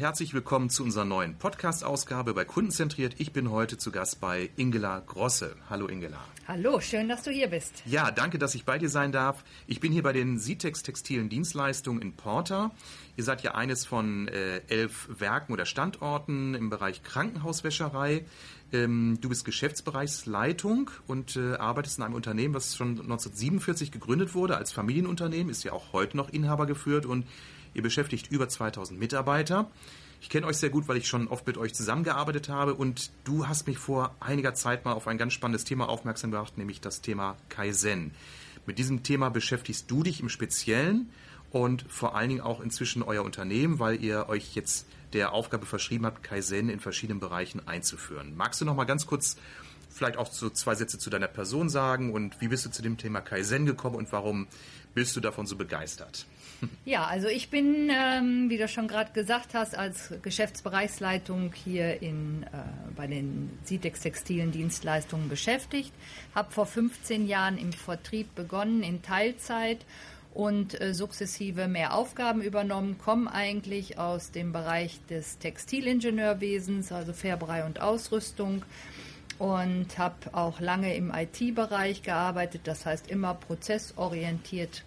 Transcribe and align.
Herzlich 0.00 0.32
willkommen 0.32 0.70
zu 0.70 0.82
unserer 0.82 1.04
neuen 1.04 1.34
Podcast-Ausgabe 1.34 2.32
bei 2.32 2.46
Kundenzentriert. 2.46 3.16
Ich 3.18 3.34
bin 3.34 3.50
heute 3.50 3.76
zu 3.76 3.92
Gast 3.92 4.18
bei 4.18 4.48
Ingela 4.56 5.00
Grosse. 5.00 5.56
Hallo 5.68 5.88
Ingela. 5.88 6.16
Hallo, 6.48 6.80
schön, 6.80 7.06
dass 7.06 7.22
du 7.22 7.30
hier 7.30 7.48
bist. 7.48 7.82
Ja, 7.84 8.10
danke, 8.10 8.38
dass 8.38 8.54
ich 8.54 8.64
bei 8.64 8.78
dir 8.78 8.88
sein 8.88 9.12
darf. 9.12 9.44
Ich 9.66 9.78
bin 9.78 9.92
hier 9.92 10.02
bei 10.02 10.14
den 10.14 10.38
Sitex 10.38 10.82
Textilen 10.82 11.28
Dienstleistungen 11.28 12.00
in 12.00 12.14
Porta. 12.14 12.70
Ihr 13.18 13.24
seid 13.24 13.42
ja 13.42 13.54
eines 13.54 13.84
von 13.84 14.26
äh, 14.28 14.62
elf 14.68 15.06
Werken 15.18 15.52
oder 15.52 15.66
Standorten 15.66 16.54
im 16.54 16.70
Bereich 16.70 17.02
Krankenhauswäscherei. 17.02 18.24
Ähm, 18.72 19.18
du 19.20 19.28
bist 19.28 19.44
Geschäftsbereichsleitung 19.44 20.90
und 21.08 21.36
äh, 21.36 21.56
arbeitest 21.56 21.98
in 21.98 22.04
einem 22.04 22.14
Unternehmen, 22.14 22.54
was 22.54 22.74
schon 22.74 22.92
1947 22.92 23.92
gegründet 23.92 24.34
wurde 24.34 24.56
als 24.56 24.72
Familienunternehmen, 24.72 25.50
ist 25.50 25.62
ja 25.62 25.72
auch 25.72 25.92
heute 25.92 26.16
noch 26.16 26.30
Inhaber 26.30 26.64
geführt 26.64 27.04
und 27.04 27.26
Ihr 27.74 27.82
beschäftigt 27.82 28.30
über 28.30 28.48
2000 28.48 28.98
Mitarbeiter. 28.98 29.70
Ich 30.20 30.28
kenne 30.28 30.46
euch 30.46 30.58
sehr 30.58 30.70
gut, 30.70 30.86
weil 30.86 30.98
ich 30.98 31.08
schon 31.08 31.28
oft 31.28 31.46
mit 31.46 31.56
euch 31.56 31.74
zusammengearbeitet 31.74 32.48
habe 32.48 32.74
und 32.74 33.10
du 33.24 33.48
hast 33.48 33.66
mich 33.66 33.78
vor 33.78 34.14
einiger 34.20 34.52
Zeit 34.54 34.84
mal 34.84 34.92
auf 34.92 35.06
ein 35.06 35.16
ganz 35.16 35.32
spannendes 35.32 35.64
Thema 35.64 35.88
aufmerksam 35.88 36.30
gemacht, 36.30 36.58
nämlich 36.58 36.80
das 36.80 37.00
Thema 37.00 37.36
Kaizen. 37.48 38.12
Mit 38.66 38.78
diesem 38.78 39.02
Thema 39.02 39.30
beschäftigst 39.30 39.90
du 39.90 40.02
dich 40.02 40.20
im 40.20 40.28
Speziellen 40.28 41.10
und 41.50 41.84
vor 41.88 42.14
allen 42.14 42.28
Dingen 42.28 42.40
auch 42.42 42.60
inzwischen 42.60 43.02
euer 43.02 43.24
Unternehmen, 43.24 43.78
weil 43.78 44.02
ihr 44.02 44.28
euch 44.28 44.54
jetzt 44.54 44.86
der 45.14 45.32
Aufgabe 45.32 45.66
verschrieben 45.66 46.06
habt, 46.06 46.22
Kaizen 46.22 46.68
in 46.68 46.80
verschiedenen 46.80 47.18
Bereichen 47.18 47.66
einzuführen. 47.66 48.36
Magst 48.36 48.60
du 48.60 48.64
noch 48.64 48.76
mal 48.76 48.84
ganz 48.84 49.06
kurz 49.06 49.36
vielleicht 49.90 50.16
auch 50.16 50.30
so 50.30 50.50
zwei 50.50 50.74
Sätze 50.74 50.98
zu 50.98 51.10
deiner 51.10 51.28
Person 51.28 51.68
sagen 51.68 52.12
und 52.12 52.40
wie 52.40 52.48
bist 52.48 52.64
du 52.64 52.70
zu 52.70 52.82
dem 52.82 52.96
Thema 52.96 53.20
Kaizen 53.20 53.66
gekommen 53.66 53.96
und 53.96 54.12
warum 54.12 54.46
bist 54.94 55.16
du 55.16 55.20
davon 55.20 55.46
so 55.46 55.56
begeistert? 55.56 56.26
Ja, 56.84 57.06
also 57.06 57.28
ich 57.28 57.48
bin, 57.48 57.90
ähm, 57.90 58.50
wie 58.50 58.58
du 58.58 58.68
schon 58.68 58.86
gerade 58.86 59.12
gesagt 59.12 59.54
hast, 59.54 59.74
als 59.74 60.12
Geschäftsbereichsleitung 60.22 61.54
hier 61.54 62.02
in, 62.02 62.42
äh, 62.42 62.46
bei 62.94 63.06
den 63.06 63.58
Sitex 63.64 64.00
Textilen 64.00 64.52
Dienstleistungen 64.52 65.28
beschäftigt, 65.28 65.92
habe 66.34 66.52
vor 66.52 66.66
15 66.66 67.26
Jahren 67.26 67.56
im 67.56 67.72
Vertrieb 67.72 68.34
begonnen 68.34 68.82
in 68.82 69.02
Teilzeit 69.02 69.78
und 70.34 70.80
äh, 70.80 70.94
sukzessive 70.94 71.66
mehr 71.66 71.94
Aufgaben 71.94 72.42
übernommen, 72.42 72.98
komme 72.98 73.32
eigentlich 73.32 73.98
aus 73.98 74.30
dem 74.30 74.52
Bereich 74.52 75.00
des 75.08 75.38
Textilingenieurwesens, 75.38 76.92
also 76.92 77.12
Färberei 77.12 77.64
und 77.64 77.80
Ausrüstung 77.80 78.62
und 79.40 79.96
habe 79.96 80.14
auch 80.32 80.60
lange 80.60 80.94
im 80.94 81.10
IT-Bereich 81.14 82.02
gearbeitet, 82.02 82.60
das 82.64 82.84
heißt 82.84 83.10
immer 83.10 83.32
prozessorientiert 83.32 84.84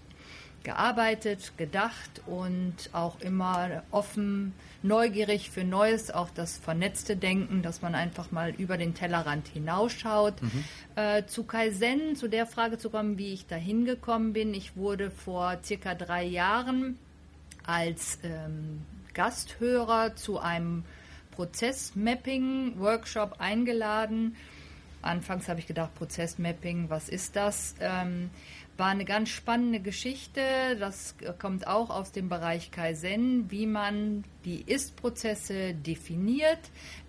gearbeitet, 0.63 1.53
gedacht 1.57 2.21
und 2.27 2.75
auch 2.93 3.19
immer 3.19 3.81
offen, 3.89 4.53
neugierig 4.83 5.49
für 5.49 5.63
Neues, 5.63 6.11
auch 6.11 6.29
das 6.29 6.59
vernetzte 6.59 7.17
Denken, 7.17 7.63
dass 7.63 7.81
man 7.81 7.95
einfach 7.95 8.31
mal 8.31 8.51
über 8.51 8.77
den 8.77 8.93
Tellerrand 8.93 9.47
hinausschaut. 9.47 10.39
Mhm. 10.39 10.63
Äh, 10.95 11.25
zu 11.25 11.45
Kaizen, 11.45 12.15
zu 12.15 12.27
der 12.27 12.45
Frage 12.45 12.77
zu 12.77 12.91
kommen, 12.91 13.17
wie 13.17 13.33
ich 13.33 13.47
da 13.47 13.55
hingekommen 13.55 14.33
bin. 14.33 14.53
Ich 14.53 14.77
wurde 14.77 15.09
vor 15.09 15.57
circa 15.63 15.95
drei 15.95 16.23
Jahren 16.23 16.99
als 17.65 18.19
ähm, 18.23 18.83
Gasthörer 19.15 20.15
zu 20.15 20.37
einem 20.37 20.85
Prozessmapping-Workshop 21.35 23.35
eingeladen. 23.39 24.35
Anfangs 25.01 25.49
habe 25.49 25.59
ich 25.59 25.67
gedacht, 25.67 25.93
Prozessmapping, 25.95 26.89
was 26.89 27.09
ist 27.09 27.35
das? 27.35 27.75
Ähm, 27.81 28.29
war 28.77 28.87
eine 28.87 29.05
ganz 29.05 29.29
spannende 29.29 29.79
Geschichte. 29.79 30.41
Das 30.79 31.15
kommt 31.39 31.67
auch 31.67 31.89
aus 31.89 32.11
dem 32.11 32.29
Bereich 32.29 32.71
Kaizen, 32.71 33.51
wie 33.51 33.67
man 33.67 34.23
die 34.45 34.61
Ist-Prozesse 34.61 35.73
definiert, 35.73 36.59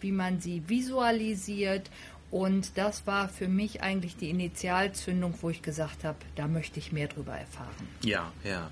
wie 0.00 0.12
man 0.12 0.40
sie 0.40 0.68
visualisiert. 0.68 1.90
Und 2.30 2.76
das 2.76 3.06
war 3.06 3.28
für 3.28 3.46
mich 3.46 3.82
eigentlich 3.82 4.16
die 4.16 4.28
Initialzündung, 4.28 5.34
wo 5.40 5.50
ich 5.50 5.62
gesagt 5.62 6.02
habe, 6.02 6.18
da 6.34 6.48
möchte 6.48 6.80
ich 6.80 6.90
mehr 6.90 7.06
drüber 7.06 7.36
erfahren. 7.36 7.88
Ja, 8.02 8.32
ja. 8.42 8.70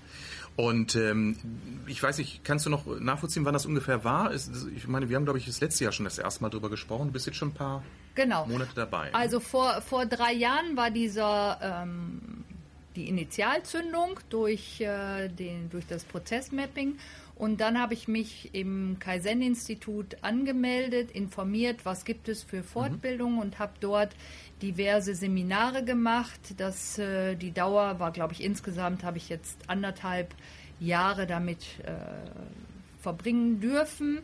Und 0.55 0.97
ähm, 0.97 1.37
ich 1.87 2.03
weiß 2.03 2.19
nicht, 2.19 2.45
kannst 2.45 2.67
du 2.67 2.71
noch 2.71 2.85
nachvollziehen, 3.01 3.45
wann 3.45 3.55
das 3.55 3.65
ungefähr 3.65 4.05
war? 4.05 4.33
Ich 4.35 4.87
meine, 4.87 5.09
wir 5.09 5.17
haben, 5.17 5.25
glaube 5.25 5.39
ich, 5.39 5.47
das 5.47 5.61
letzte 5.61 5.85
Jahr 5.85 5.93
schon 5.93 6.05
das 6.05 6.19
erste 6.19 6.43
Mal 6.43 6.51
drüber 6.51 6.69
gesprochen. 6.69 7.07
Du 7.07 7.13
bist 7.13 7.27
jetzt 7.27 7.37
schon 7.37 7.49
ein 7.49 7.55
paar 7.55 7.83
genau. 8.15 8.47
Monate 8.47 8.73
dabei. 8.75 9.15
Also 9.15 9.41
vor, 9.41 9.81
vor 9.81 10.05
drei 10.05 10.33
Jahren 10.35 10.77
war 10.77 10.91
dieser 10.91 11.59
ähm, 11.63 12.45
die 12.97 13.09
Initialzündung 13.09 14.21
durch, 14.29 14.81
äh, 14.81 15.29
den, 15.29 15.71
durch 15.71 15.87
das 15.87 16.05
Prozessmapping. 16.05 16.99
Und 17.35 17.61
dann 17.61 17.81
habe 17.81 17.95
ich 17.95 18.09
mich 18.09 18.51
im 18.53 18.99
Kaizen-Institut 19.01 20.17
angemeldet, 20.21 21.11
informiert, 21.11 21.85
was 21.85 22.05
gibt 22.05 22.29
es 22.29 22.43
für 22.43 22.63
Fortbildungen 22.63 23.37
mhm. 23.37 23.41
und 23.41 23.59
habe 23.59 23.73
dort 23.81 24.15
diverse 24.63 25.15
Seminare 25.15 25.85
gemacht. 25.85 26.41
Das, 26.57 26.99
äh, 26.99 27.35
die 27.35 27.53
Dauer 27.53 27.99
war, 27.99 28.13
glaube 28.13 28.33
ich, 28.33 28.43
insgesamt 28.43 29.05
habe 29.05 29.19
ich 29.19 29.29
jetzt 29.29 29.59
anderthalb 29.67 30.35
Jahre 30.81 31.27
damit 31.27 31.65
äh, 31.85 31.93
verbringen 33.01 33.61
dürfen 33.61 34.21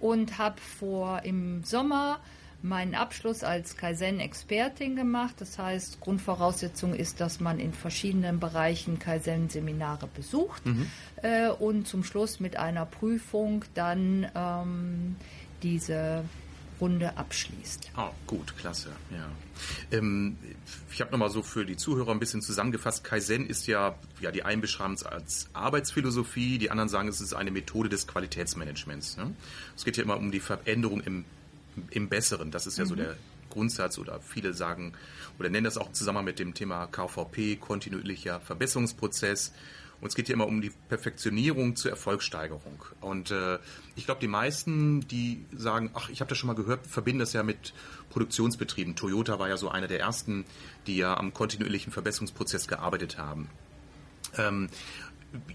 und 0.00 0.38
habe 0.38 0.60
vor 0.60 1.22
im 1.24 1.62
Sommer 1.64 2.18
meinen 2.62 2.94
Abschluss 2.94 3.42
als 3.42 3.76
Kaizen-Expertin 3.76 4.94
gemacht. 4.96 5.34
Das 5.38 5.58
heißt, 5.58 6.00
Grundvoraussetzung 6.00 6.94
ist, 6.94 7.20
dass 7.20 7.40
man 7.40 7.58
in 7.58 7.72
verschiedenen 7.72 8.38
Bereichen 8.40 8.98
Kaizen-Seminare 8.98 10.08
besucht 10.14 10.64
mhm. 10.64 10.86
äh, 11.22 11.48
und 11.48 11.86
zum 11.88 12.04
Schluss 12.04 12.40
mit 12.40 12.56
einer 12.56 12.86
Prüfung 12.86 13.64
dann 13.74 14.28
ähm, 14.34 15.16
diese 15.62 16.24
Runde 16.82 17.16
abschließt. 17.16 17.92
Ah, 17.96 18.10
gut, 18.26 18.56
klasse, 18.58 18.90
ja. 19.10 19.28
Ähm, 19.96 20.36
ich 20.92 21.00
habe 21.00 21.12
nochmal 21.12 21.30
so 21.30 21.42
für 21.42 21.64
die 21.64 21.76
Zuhörer 21.76 22.10
ein 22.10 22.18
bisschen 22.18 22.42
zusammengefasst. 22.42 23.04
Kaizen 23.04 23.46
ist 23.46 23.66
ja, 23.66 23.94
ja, 24.20 24.30
die 24.32 24.42
einen 24.42 24.60
beschreiben 24.60 24.94
es 24.94 25.04
als 25.04 25.48
Arbeitsphilosophie, 25.52 26.58
die 26.58 26.70
anderen 26.70 26.88
sagen, 26.88 27.08
es 27.08 27.20
ist 27.20 27.34
eine 27.34 27.50
Methode 27.50 27.88
des 27.88 28.06
Qualitätsmanagements. 28.06 29.16
Ne? 29.16 29.34
Es 29.76 29.84
geht 29.84 29.96
ja 29.96 30.02
immer 30.02 30.16
um 30.16 30.30
die 30.30 30.40
Veränderung 30.40 31.00
im 31.00 31.24
im 31.90 32.08
Besseren. 32.08 32.50
Das 32.50 32.66
ist 32.66 32.78
ja 32.78 32.84
mhm. 32.84 32.88
so 32.88 32.94
der 32.96 33.16
Grundsatz 33.50 33.98
oder 33.98 34.20
viele 34.20 34.54
sagen 34.54 34.94
oder 35.38 35.50
nennen 35.50 35.64
das 35.64 35.78
auch 35.78 35.92
zusammen 35.92 36.24
mit 36.24 36.38
dem 36.38 36.54
Thema 36.54 36.86
KVP, 36.86 37.56
kontinuierlicher 37.56 38.40
Verbesserungsprozess. 38.40 39.52
Und 40.02 40.08
es 40.08 40.16
geht 40.16 40.28
ja 40.28 40.34
immer 40.34 40.48
um 40.48 40.60
die 40.60 40.72
Perfektionierung 40.88 41.76
zur 41.76 41.92
Erfolgssteigerung. 41.92 42.84
Und 43.00 43.30
äh, 43.30 43.60
ich 43.94 44.04
glaube, 44.04 44.20
die 44.20 44.26
meisten, 44.26 45.06
die 45.06 45.44
sagen, 45.56 45.90
ach, 45.94 46.10
ich 46.10 46.20
habe 46.20 46.28
das 46.28 46.38
schon 46.38 46.48
mal 46.48 46.56
gehört, 46.56 46.88
verbinden 46.88 47.20
das 47.20 47.32
ja 47.32 47.44
mit 47.44 47.72
Produktionsbetrieben. 48.10 48.96
Toyota 48.96 49.38
war 49.38 49.48
ja 49.48 49.56
so 49.56 49.68
einer 49.68 49.86
der 49.86 50.00
ersten, 50.00 50.44
die 50.88 50.96
ja 50.96 51.16
am 51.16 51.32
kontinuierlichen 51.32 51.92
Verbesserungsprozess 51.92 52.66
gearbeitet 52.66 53.16
haben. 53.16 53.48
Ähm, 54.36 54.68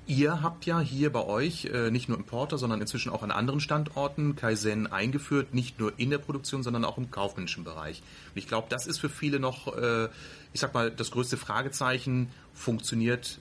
Ihr 0.07 0.41
habt 0.41 0.65
ja 0.65 0.79
hier 0.79 1.11
bei 1.11 1.23
euch 1.23 1.65
äh, 1.65 1.91
nicht 1.91 2.09
nur 2.09 2.17
im 2.17 2.23
Porter, 2.23 2.57
sondern 2.57 2.81
inzwischen 2.81 3.11
auch 3.11 3.21
an 3.21 3.29
anderen 3.29 3.59
Standorten 3.59 4.35
Kaizen 4.35 4.87
eingeführt, 4.87 5.53
nicht 5.53 5.79
nur 5.79 5.93
in 5.97 6.09
der 6.09 6.17
Produktion, 6.17 6.63
sondern 6.63 6.83
auch 6.83 6.97
im 6.97 7.11
kaufmännischen 7.11 7.63
Bereich. 7.63 8.01
Und 8.33 8.37
ich 8.37 8.47
glaube, 8.47 8.67
das 8.69 8.87
ist 8.87 8.97
für 8.97 9.09
viele 9.09 9.39
noch, 9.39 9.77
äh, 9.77 10.09
ich 10.51 10.61
sag 10.61 10.73
mal, 10.73 10.89
das 10.89 11.11
größte 11.11 11.37
Fragezeichen. 11.37 12.29
Funktioniert 12.55 13.39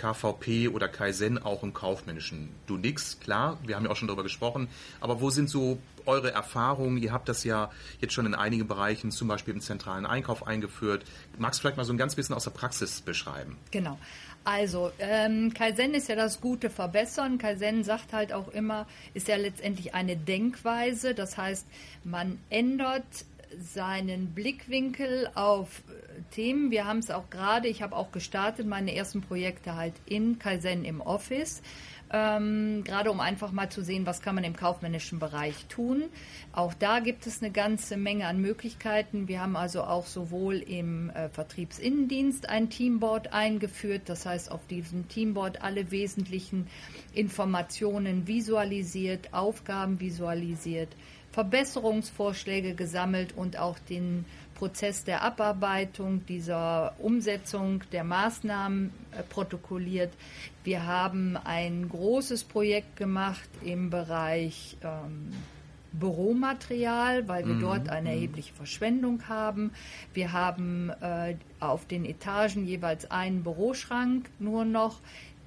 KVP 0.00 0.68
oder 0.68 0.88
Kaizen 0.88 1.42
auch 1.42 1.62
im 1.62 1.74
kaufmännischen? 1.74 2.48
Du 2.66 2.76
nix, 2.78 3.20
klar, 3.20 3.58
wir 3.66 3.76
haben 3.76 3.84
ja 3.84 3.90
auch 3.90 3.96
schon 3.96 4.08
darüber 4.08 4.22
gesprochen. 4.22 4.68
Aber 5.00 5.20
wo 5.20 5.30
sind 5.30 5.50
so 5.50 5.78
eure 6.06 6.32
Erfahrungen? 6.32 6.96
Ihr 6.96 7.12
habt 7.12 7.28
das 7.28 7.44
ja 7.44 7.70
jetzt 8.00 8.14
schon 8.14 8.24
in 8.26 8.34
einigen 8.34 8.66
Bereichen, 8.66 9.10
zum 9.10 9.28
Beispiel 9.28 9.52
im 9.54 9.60
zentralen 9.60 10.06
Einkauf 10.06 10.46
eingeführt. 10.46 11.04
Magst 11.38 11.60
du 11.60 11.62
vielleicht 11.62 11.76
mal 11.76 11.84
so 11.84 11.92
ein 11.92 11.98
ganz 11.98 12.14
bisschen 12.14 12.34
aus 12.34 12.44
der 12.44 12.50
Praxis 12.52 13.02
beschreiben? 13.02 13.58
Genau. 13.70 13.98
Also, 14.42 14.90
ähm, 14.98 15.52
Kaizen 15.52 15.92
ist 15.92 16.08
ja 16.08 16.16
das 16.16 16.40
gute 16.40 16.70
Verbessern. 16.70 17.36
Kaizen 17.36 17.84
sagt 17.84 18.14
halt 18.14 18.32
auch 18.32 18.48
immer, 18.48 18.86
ist 19.12 19.28
ja 19.28 19.36
letztendlich 19.36 19.94
eine 19.94 20.16
Denkweise. 20.16 21.14
Das 21.14 21.36
heißt, 21.36 21.66
man 22.04 22.38
ändert 22.48 23.04
seinen 23.58 24.32
Blickwinkel 24.32 25.30
auf 25.34 25.82
Themen. 26.30 26.70
Wir 26.70 26.86
haben 26.86 26.98
es 26.98 27.10
auch 27.10 27.30
gerade, 27.30 27.68
ich 27.68 27.82
habe 27.82 27.96
auch 27.96 28.12
gestartet, 28.12 28.66
meine 28.66 28.94
ersten 28.94 29.20
Projekte 29.20 29.76
halt 29.76 29.94
in 30.06 30.38
Kaizen 30.38 30.84
im 30.84 31.00
Office. 31.00 31.62
Ähm, 32.12 32.82
gerade 32.82 33.12
um 33.12 33.20
einfach 33.20 33.52
mal 33.52 33.70
zu 33.70 33.82
sehen, 33.82 34.04
was 34.04 34.20
kann 34.20 34.34
man 34.34 34.42
im 34.42 34.56
kaufmännischen 34.56 35.20
Bereich 35.20 35.66
tun. 35.66 36.04
Auch 36.52 36.74
da 36.74 36.98
gibt 36.98 37.24
es 37.28 37.40
eine 37.40 37.52
ganze 37.52 37.96
Menge 37.96 38.26
an 38.26 38.40
Möglichkeiten. 38.40 39.28
Wir 39.28 39.40
haben 39.40 39.54
also 39.54 39.84
auch 39.84 40.06
sowohl 40.06 40.56
im 40.56 41.10
äh, 41.10 41.28
Vertriebsinnendienst 41.28 42.48
ein 42.48 42.68
Teamboard 42.68 43.32
eingeführt. 43.32 44.02
Das 44.06 44.26
heißt, 44.26 44.50
auf 44.50 44.66
diesem 44.66 45.08
Teamboard 45.08 45.62
alle 45.62 45.92
wesentlichen 45.92 46.66
Informationen 47.14 48.26
visualisiert, 48.26 49.32
Aufgaben 49.32 50.00
visualisiert, 50.00 50.88
Verbesserungsvorschläge 51.32 52.74
gesammelt 52.74 53.36
und 53.36 53.58
auch 53.58 53.78
den 53.78 54.24
Prozess 54.54 55.04
der 55.04 55.22
Abarbeitung 55.22 56.26
dieser 56.26 56.94
Umsetzung 56.98 57.82
der 57.92 58.04
Maßnahmen 58.04 58.92
äh, 59.12 59.22
protokolliert. 59.22 60.12
Wir 60.64 60.86
haben 60.86 61.38
ein 61.38 61.88
großes 61.88 62.44
Projekt 62.44 62.96
gemacht 62.96 63.48
im 63.64 63.88
Bereich 63.88 64.76
ähm, 64.82 65.32
Büromaterial, 65.92 67.26
weil 67.26 67.46
wir 67.46 67.54
mhm. 67.54 67.60
dort 67.60 67.88
eine 67.88 68.10
mhm. 68.10 68.14
erhebliche 68.16 68.52
Verschwendung 68.52 69.28
haben. 69.28 69.72
Wir 70.14 70.32
haben 70.32 70.90
äh, 71.00 71.36
auf 71.58 71.86
den 71.86 72.04
Etagen 72.04 72.66
jeweils 72.66 73.10
einen 73.10 73.42
Büroschrank 73.42 74.28
nur 74.38 74.64
noch, 74.64 75.00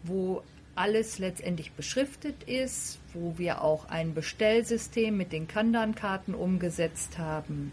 wo 0.03 0.41
alles 0.75 1.19
letztendlich 1.19 1.73
beschriftet 1.73 2.43
ist, 2.43 2.99
wo 3.13 3.37
wir 3.37 3.61
auch 3.61 3.89
ein 3.89 4.13
Bestellsystem 4.13 5.15
mit 5.15 5.31
den 5.31 5.47
Kandan-Karten 5.47 6.33
umgesetzt 6.33 7.19
haben. 7.19 7.71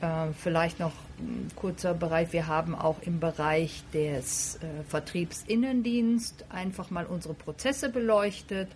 Äh, 0.00 0.32
vielleicht 0.32 0.78
noch 0.78 0.92
ein 1.18 1.50
kurzer 1.56 1.94
Bereich. 1.94 2.32
Wir 2.32 2.46
haben 2.46 2.76
auch 2.76 3.02
im 3.02 3.18
Bereich 3.18 3.82
des 3.92 4.56
äh, 4.56 4.84
Vertriebsinnendienst 4.88 6.44
einfach 6.50 6.90
mal 6.90 7.06
unsere 7.06 7.34
Prozesse 7.34 7.88
beleuchtet. 7.88 8.68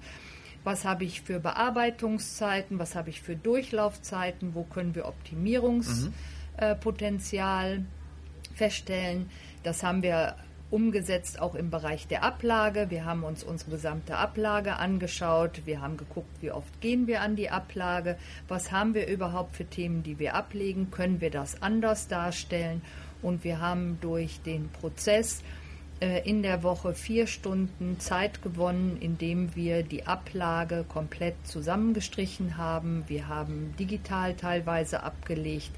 Was 0.64 0.84
habe 0.84 1.05
ich 1.05 1.22
für 1.22 1.38
Bearbeitungszeiten? 1.38 2.78
Was 2.78 2.94
habe 2.94 3.10
ich 3.10 3.20
für 3.20 3.37
Durchlaufzeiten? 3.37 4.55
Wo 4.55 4.62
können 4.64 4.94
wir 4.94 5.06
Optimierungspotenzial 5.06 7.78
mhm. 7.78 7.84
äh, 7.84 8.56
feststellen? 8.56 9.28
Das 9.62 9.82
haben 9.82 10.02
wir 10.02 10.37
umgesetzt 10.72 11.38
auch 11.38 11.54
im 11.54 11.70
Bereich 11.70 12.06
der 12.08 12.24
Ablage. 12.24 12.86
Wir 12.88 13.04
haben 13.04 13.24
uns 13.24 13.44
unsere 13.44 13.72
gesamte 13.72 14.16
Ablage 14.16 14.76
angeschaut. 14.76 15.62
Wir 15.66 15.82
haben 15.82 15.98
geguckt, 15.98 16.34
wie 16.40 16.50
oft 16.50 16.80
gehen 16.80 17.06
wir 17.06 17.20
an 17.20 17.36
die 17.36 17.50
Ablage. 17.50 18.16
Was 18.48 18.72
haben 18.72 18.94
wir 18.94 19.06
überhaupt 19.06 19.54
für 19.54 19.66
Themen, 19.66 20.02
die 20.02 20.19
wir 20.19 20.34
ablegen? 20.34 20.90
Können 20.90 21.20
wir 21.20 21.30
das 21.30 21.60
anders 21.60 22.08
darstellen? 22.08 22.80
Und 23.20 23.44
wir 23.44 23.60
haben 23.60 23.98
durch 24.00 24.40
den 24.40 24.70
Prozess 24.70 25.42
äh, 26.00 26.28
in 26.28 26.42
der 26.42 26.62
Woche 26.62 26.94
vier 26.94 27.26
Stunden 27.26 28.00
Zeit 28.00 28.42
gewonnen, 28.42 28.96
indem 28.98 29.54
wir 29.54 29.82
die 29.82 30.06
Ablage 30.06 30.86
komplett 30.88 31.34
zusammengestrichen 31.44 32.56
haben. 32.56 33.04
Wir 33.08 33.28
haben 33.28 33.74
digital 33.78 34.34
teilweise 34.34 35.02
abgelegt. 35.02 35.72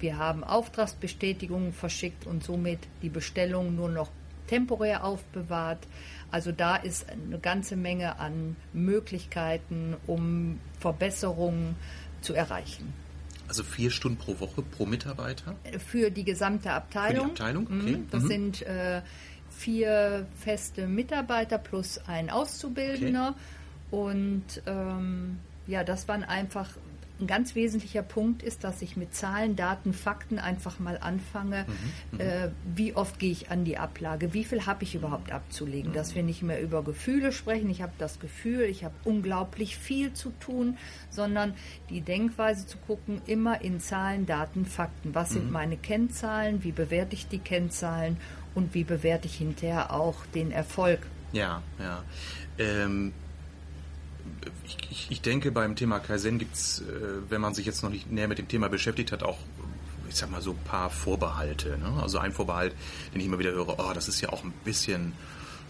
Wir 0.00 0.18
haben 0.18 0.44
Auftragsbestätigungen 0.44 1.72
verschickt 1.72 2.26
und 2.26 2.44
somit 2.44 2.80
die 3.00 3.08
Bestellung 3.08 3.74
nur 3.74 3.88
noch 3.88 4.10
temporär 4.46 5.04
aufbewahrt. 5.04 5.86
Also 6.30 6.52
da 6.52 6.76
ist 6.76 7.08
eine 7.08 7.38
ganze 7.38 7.76
Menge 7.76 8.18
an 8.18 8.56
Möglichkeiten, 8.72 9.96
um 10.06 10.58
Verbesserungen 10.80 11.76
zu 12.20 12.34
erreichen. 12.34 12.92
Also 13.46 13.62
vier 13.62 13.90
Stunden 13.90 14.18
pro 14.18 14.40
Woche 14.40 14.62
pro 14.62 14.86
Mitarbeiter? 14.86 15.54
Für 15.86 16.10
die 16.10 16.24
gesamte 16.24 16.72
Abteilung. 16.72 17.28
Für 17.28 17.34
die 17.34 17.40
Abteilung, 17.42 17.66
mhm. 17.68 17.80
okay. 17.80 18.02
Das 18.10 18.22
mhm. 18.24 18.28
sind 18.28 18.62
äh, 18.62 19.02
vier 19.50 20.26
feste 20.36 20.86
Mitarbeiter 20.86 21.58
plus 21.58 22.00
ein 22.06 22.30
Auszubildender. 22.30 23.34
Okay. 23.90 23.96
Und 23.96 24.62
ähm, 24.66 25.38
ja, 25.66 25.84
das 25.84 26.08
waren 26.08 26.24
einfach 26.24 26.70
ein 27.20 27.26
ganz 27.26 27.54
wesentlicher 27.54 28.02
Punkt 28.02 28.42
ist, 28.42 28.64
dass 28.64 28.82
ich 28.82 28.96
mit 28.96 29.14
Zahlen, 29.14 29.54
Daten, 29.54 29.92
Fakten 29.92 30.38
einfach 30.38 30.80
mal 30.80 30.98
anfange, 30.98 31.64
mhm, 31.66 32.16
mhm. 32.16 32.20
äh, 32.20 32.48
wie 32.74 32.94
oft 32.94 33.18
gehe 33.18 33.30
ich 33.30 33.50
an 33.50 33.64
die 33.64 33.78
Ablage, 33.78 34.34
wie 34.34 34.44
viel 34.44 34.66
habe 34.66 34.82
ich 34.82 34.94
überhaupt 34.94 35.30
abzulegen, 35.30 35.92
mhm. 35.92 35.94
dass 35.94 36.14
wir 36.14 36.24
nicht 36.24 36.42
mehr 36.42 36.60
über 36.60 36.82
Gefühle 36.82 37.30
sprechen, 37.30 37.70
ich 37.70 37.82
habe 37.82 37.92
das 37.98 38.18
Gefühl, 38.18 38.62
ich 38.62 38.84
habe 38.84 38.94
unglaublich 39.04 39.76
viel 39.76 40.12
zu 40.12 40.30
tun, 40.40 40.76
sondern 41.08 41.54
die 41.88 42.00
Denkweise 42.00 42.66
zu 42.66 42.78
gucken, 42.78 43.22
immer 43.26 43.60
in 43.60 43.80
Zahlen, 43.80 44.26
Daten, 44.26 44.66
Fakten. 44.66 45.14
Was 45.14 45.30
sind 45.30 45.46
mhm. 45.46 45.52
meine 45.52 45.76
Kennzahlen, 45.76 46.64
wie 46.64 46.72
bewerte 46.72 47.14
ich 47.14 47.28
die 47.28 47.38
Kennzahlen 47.38 48.16
und 48.54 48.74
wie 48.74 48.84
bewerte 48.84 49.26
ich 49.26 49.36
hinterher 49.36 49.92
auch 49.92 50.26
den 50.34 50.50
Erfolg? 50.50 51.00
Ja, 51.32 51.62
ja. 51.78 52.02
Ähm 52.58 53.12
ich, 54.90 55.06
ich, 55.10 55.20
denke, 55.20 55.50
beim 55.50 55.76
Thema 55.76 55.98
Kaizen 55.98 56.38
gibt 56.38 56.54
es, 56.54 56.80
äh, 56.80 56.84
wenn 57.28 57.40
man 57.40 57.54
sich 57.54 57.66
jetzt 57.66 57.82
noch 57.82 57.90
nicht 57.90 58.10
näher 58.10 58.28
mit 58.28 58.38
dem 58.38 58.48
Thema 58.48 58.68
beschäftigt 58.68 59.12
hat, 59.12 59.22
auch, 59.22 59.38
ich 60.08 60.16
sag 60.16 60.30
mal, 60.30 60.42
so 60.42 60.52
ein 60.52 60.64
paar 60.64 60.90
Vorbehalte. 60.90 61.78
Ne? 61.78 62.00
Also 62.02 62.18
ein 62.18 62.32
Vorbehalt, 62.32 62.74
den 63.12 63.20
ich 63.20 63.26
immer 63.26 63.38
wieder 63.38 63.52
höre, 63.52 63.78
oh, 63.78 63.92
das 63.92 64.08
ist 64.08 64.20
ja 64.20 64.30
auch 64.30 64.44
ein 64.44 64.52
bisschen 64.64 65.12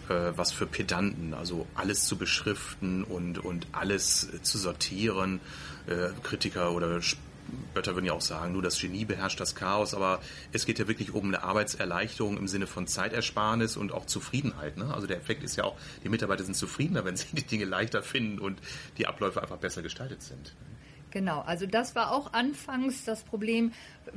äh, 0.09 0.33
was 0.37 0.53
für 0.53 0.67
Pedanten, 0.67 1.35
also 1.35 1.67
alles 1.75 2.07
zu 2.07 2.17
beschriften 2.17 3.05
und, 3.05 3.39
und 3.39 3.67
alles 3.73 4.29
zu 4.43 4.59
sortieren. 4.59 5.41
Äh, 5.87 6.09
Kritiker 6.23 6.73
oder 6.73 7.01
Bötter 7.75 7.95
würden 7.95 8.07
ja 8.07 8.13
auch 8.13 8.21
sagen, 8.21 8.53
nur 8.53 8.63
das 8.63 8.81
Genie 8.81 9.05
beherrscht 9.05 9.41
das 9.41 9.55
Chaos, 9.55 9.95
aber 9.95 10.21
es 10.53 10.67
geht 10.67 10.79
ja 10.79 10.89
wirklich 10.89 11.13
um 11.13 11.27
eine 11.27 11.43
Arbeitserleichterung 11.43 12.39
im 12.39 12.49
Sinne 12.49 12.67
von 12.67 12.87
Zeitersparnis 12.87 13.77
und 13.77 13.93
auch 13.93 14.07
Zufriedenheit. 14.07 14.77
Ne? 14.77 14.93
Also 14.93 15.07
der 15.07 15.17
Effekt 15.17 15.43
ist 15.43 15.57
ja 15.57 15.65
auch, 15.65 15.77
die 16.03 16.09
Mitarbeiter 16.09 16.45
sind 16.45 16.55
zufriedener, 16.55 17.05
wenn 17.05 17.17
sie 17.17 17.27
die 17.33 17.43
Dinge 17.43 17.65
leichter 17.65 18.03
finden 18.03 18.39
und 18.39 18.59
die 18.99 19.07
Abläufe 19.07 19.43
einfach 19.43 19.59
besser 19.59 19.83
gestaltet 19.83 20.23
sind. 20.23 20.55
Genau, 21.15 21.43
also 21.43 21.65
das 21.65 21.95
war 21.95 22.11
auch 22.11 22.33
anfangs 22.33 23.05
das 23.05 23.23
Problem 23.23 23.71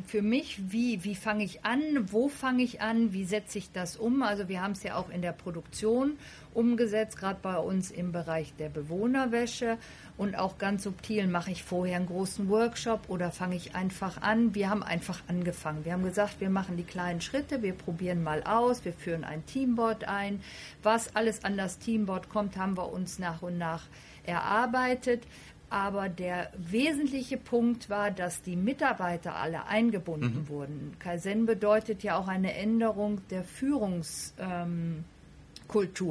für 0.07 0.23
mich, 0.23 0.71
wie, 0.71 1.03
wie 1.03 1.13
fange 1.13 1.43
ich 1.43 1.63
an, 1.63 1.79
wo 2.11 2.27
fange 2.27 2.63
ich 2.63 2.81
an, 2.81 3.13
wie 3.13 3.23
setze 3.23 3.59
ich 3.59 3.71
das 3.71 3.97
um. 3.97 4.23
Also 4.23 4.49
wir 4.49 4.63
haben 4.63 4.71
es 4.71 4.81
ja 4.81 4.95
auch 4.95 5.11
in 5.11 5.21
der 5.21 5.31
Produktion 5.31 6.17
umgesetzt, 6.55 7.19
gerade 7.19 7.37
bei 7.39 7.55
uns 7.59 7.91
im 7.91 8.11
Bereich 8.11 8.55
der 8.57 8.69
Bewohnerwäsche 8.69 9.77
und 10.17 10.35
auch 10.35 10.57
ganz 10.57 10.81
subtil 10.85 11.27
mache 11.27 11.51
ich 11.51 11.63
vorher 11.63 11.97
einen 11.97 12.07
großen 12.07 12.49
Workshop 12.49 13.01
oder 13.09 13.29
fange 13.29 13.57
ich 13.57 13.75
einfach 13.75 14.19
an. 14.23 14.55
Wir 14.55 14.71
haben 14.71 14.81
einfach 14.81 15.21
angefangen. 15.27 15.85
Wir 15.85 15.93
haben 15.93 16.03
gesagt, 16.03 16.41
wir 16.41 16.49
machen 16.49 16.77
die 16.77 16.83
kleinen 16.83 17.21
Schritte, 17.21 17.61
wir 17.61 17.73
probieren 17.73 18.23
mal 18.23 18.41
aus, 18.41 18.85
wir 18.85 18.93
führen 18.93 19.23
ein 19.23 19.45
Teamboard 19.45 20.05
ein. 20.05 20.41
Was 20.81 21.15
alles 21.15 21.43
an 21.43 21.57
das 21.57 21.77
Teamboard 21.77 22.29
kommt, 22.29 22.57
haben 22.57 22.75
wir 22.75 22.91
uns 22.91 23.19
nach 23.19 23.43
und 23.43 23.59
nach 23.59 23.83
erarbeitet. 24.23 25.23
Aber 25.69 26.07
der 26.07 26.49
wesentliche 26.57 27.37
Punkt 27.37 27.89
war, 27.89 28.09
dass 28.09 28.41
die 28.41 28.55
Mitarbeiter 28.55 29.35
alle 29.35 29.65
eingebunden 29.65 30.43
mhm. 30.43 30.49
wurden. 30.49 30.95
Kaizen 30.99 31.45
bedeutet 31.45 32.03
ja 32.03 32.17
auch 32.17 32.29
eine 32.29 32.53
Änderung 32.53 33.19
der 33.29 33.43
Führungskultur. 33.43 35.03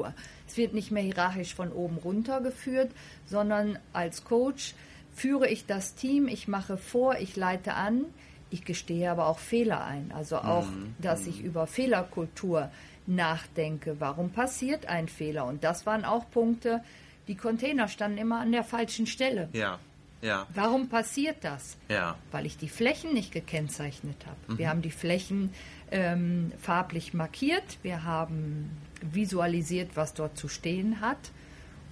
Ähm, 0.06 0.14
es 0.46 0.56
wird 0.58 0.74
nicht 0.74 0.90
mehr 0.90 1.02
hierarchisch 1.02 1.54
von 1.54 1.72
oben 1.72 1.96
runter 1.96 2.42
geführt, 2.42 2.90
sondern 3.24 3.78
als 3.94 4.24
Coach 4.24 4.74
führe 5.14 5.48
ich 5.48 5.64
das 5.64 5.94
Team, 5.94 6.28
ich 6.28 6.48
mache 6.48 6.76
vor, 6.76 7.16
ich 7.16 7.34
leite 7.36 7.72
an, 7.72 8.04
ich 8.50 8.64
gestehe 8.64 9.10
aber 9.10 9.26
auch 9.26 9.38
Fehler 9.38 9.84
ein. 9.84 10.12
Also 10.12 10.36
auch, 10.36 10.66
mhm. 10.66 10.94
dass 11.00 11.26
ich 11.26 11.40
mhm. 11.40 11.46
über 11.46 11.66
Fehlerkultur 11.66 12.70
nachdenke. 13.06 13.96
Warum 13.98 14.30
passiert 14.30 14.86
ein 14.86 15.08
Fehler? 15.08 15.46
Und 15.46 15.64
das 15.64 15.86
waren 15.86 16.04
auch 16.04 16.30
Punkte, 16.30 16.82
die 17.28 17.36
Container 17.36 17.88
standen 17.88 18.18
immer 18.18 18.40
an 18.40 18.52
der 18.52 18.64
falschen 18.64 19.06
Stelle. 19.06 19.48
Ja. 19.52 19.78
Ja. 20.22 20.46
Warum 20.54 20.88
passiert 20.88 21.36
das? 21.42 21.76
Ja. 21.88 22.16
Weil 22.32 22.46
ich 22.46 22.56
die 22.56 22.68
Flächen 22.68 23.12
nicht 23.12 23.32
gekennzeichnet 23.32 24.16
habe. 24.26 24.54
Mhm. 24.54 24.58
Wir 24.58 24.68
haben 24.70 24.82
die 24.82 24.90
Flächen 24.90 25.50
ähm, 25.90 26.52
farblich 26.60 27.14
markiert, 27.14 27.78
wir 27.82 28.02
haben 28.04 28.70
visualisiert, 29.02 29.90
was 29.94 30.14
dort 30.14 30.36
zu 30.38 30.48
stehen 30.48 31.00
hat. 31.00 31.18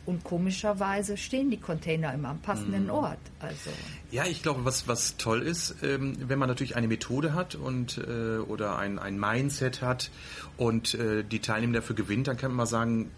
Und 0.06 0.22
komischerweise 0.22 1.16
stehen 1.16 1.50
die 1.50 1.56
Container 1.56 2.12
immer 2.12 2.28
am 2.28 2.40
passenden 2.40 2.84
mhm. 2.84 2.90
Ort. 2.90 3.18
Also 3.40 3.70
ja, 4.10 4.26
ich 4.26 4.42
glaube, 4.42 4.66
was, 4.66 4.86
was 4.86 5.16
toll 5.16 5.40
ist, 5.40 5.76
ähm, 5.82 6.16
wenn 6.28 6.38
man 6.38 6.48
natürlich 6.48 6.76
eine 6.76 6.88
Methode 6.88 7.32
hat 7.32 7.54
und 7.54 7.96
äh, 7.96 8.36
oder 8.36 8.78
ein, 8.78 8.98
ein 8.98 9.18
Mindset 9.18 9.80
hat 9.80 10.10
und 10.58 10.92
äh, 10.94 11.24
die 11.24 11.38
Teilnehmer 11.38 11.74
dafür 11.74 11.96
gewinnt, 11.96 12.28
dann 12.28 12.36
kann 12.36 12.50
man 12.50 12.58
mal 12.58 12.66
sagen, 12.66 13.10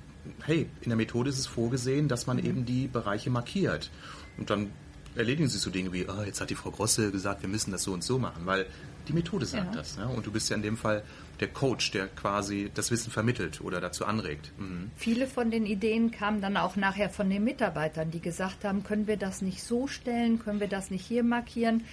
hey, 0.45 0.69
in 0.81 0.91
der 0.91 0.97
Methode 0.97 1.31
ist 1.31 1.39
es 1.39 1.47
vorgesehen, 1.47 2.09
dass 2.09 2.27
man 2.27 2.39
mhm. 2.39 2.47
eben 2.47 2.67
die 2.67 2.87
Bereiche 2.89 3.31
markiert. 3.31 3.91
Und 4.39 4.51
dann 4.51 4.71
erledigen 5.15 5.49
sich 5.49 5.61
so 5.61 5.71
Dinge 5.71 5.93
wie, 5.93 6.07
oh, 6.09 6.23
jetzt 6.25 6.41
hat 6.41 6.51
die 6.51 6.55
Frau 6.55 6.71
Grosse 6.71 7.11
gesagt, 7.11 7.43
wir 7.43 7.49
müssen 7.49 7.73
das 7.73 7.83
so 7.83 7.93
und 7.93 8.05
so 8.05 8.19
machen, 8.19 8.45
weil 8.45 8.67
die 9.09 9.13
Methode 9.13 9.47
sagt 9.47 9.75
ja. 9.75 9.81
das. 9.81 9.97
Ne? 9.97 10.07
Und 10.09 10.27
du 10.27 10.33
bist 10.33 10.51
ja 10.51 10.57
in 10.57 10.63
dem 10.63 10.77
Fall 10.77 11.03
der 11.41 11.49
Coach, 11.49 11.91
der 11.93 12.09
quasi 12.09 12.71
das 12.75 12.91
Wissen 12.91 13.11
vermittelt 13.11 13.61
oder 13.61 13.81
dazu 13.81 14.05
anregt. 14.05 14.53
Mhm. 14.59 14.91
Viele 14.97 15.27
von 15.27 15.51
den 15.51 15.67
Ideen 15.67 16.11
kamen 16.11 16.41
dann 16.41 16.57
auch 16.57 16.77
nachher 16.77 17.11
von 17.11 17.31
den 17.31 17.45
Mitarbeitern, 17.45 18.11
die 18.11 18.21
gesagt 18.21 18.65
haben, 18.65 18.85
können 18.85 19.07
wir 19.07 19.17
das 19.17 19.43
nicht 19.43 19.63
so 19.63 19.87
stellen, 19.87 20.39
können 20.39 20.61
wir 20.61 20.69
das 20.69 20.91
nicht 20.91 21.07
hier 21.07 21.23
markieren. 21.23 21.85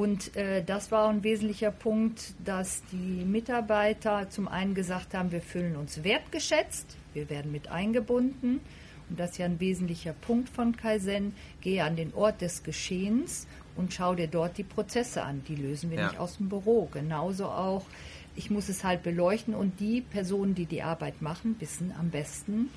Und 0.00 0.34
äh, 0.34 0.64
das 0.64 0.90
war 0.90 1.10
ein 1.10 1.22
wesentlicher 1.24 1.70
Punkt, 1.70 2.32
dass 2.42 2.82
die 2.90 3.22
Mitarbeiter 3.22 4.30
zum 4.30 4.48
einen 4.48 4.74
gesagt 4.74 5.12
haben, 5.12 5.30
wir 5.30 5.42
fühlen 5.42 5.76
uns 5.76 6.02
wertgeschätzt, 6.02 6.96
wir 7.12 7.28
werden 7.28 7.52
mit 7.52 7.68
eingebunden. 7.68 8.60
Und 9.10 9.20
das 9.20 9.32
ist 9.32 9.38
ja 9.38 9.44
ein 9.44 9.60
wesentlicher 9.60 10.14
Punkt 10.14 10.48
von 10.48 10.74
Kaizen. 10.74 11.34
Gehe 11.60 11.84
an 11.84 11.96
den 11.96 12.14
Ort 12.14 12.40
des 12.40 12.62
Geschehens 12.62 13.46
und 13.76 13.92
schau 13.92 14.14
dir 14.14 14.26
dort 14.26 14.56
die 14.56 14.62
Prozesse 14.62 15.22
an. 15.22 15.42
Die 15.48 15.56
lösen 15.56 15.90
wir 15.90 15.98
ja. 15.98 16.06
nicht 16.06 16.18
aus 16.18 16.38
dem 16.38 16.48
Büro. 16.48 16.88
Genauso 16.90 17.44
auch, 17.44 17.84
ich 18.36 18.48
muss 18.48 18.70
es 18.70 18.82
halt 18.82 19.02
beleuchten 19.02 19.54
und 19.54 19.80
die 19.80 20.00
Personen, 20.00 20.54
die 20.54 20.64
die 20.64 20.80
Arbeit 20.80 21.20
machen, 21.20 21.56
wissen 21.58 21.92
am 22.00 22.08
besten, 22.08 22.70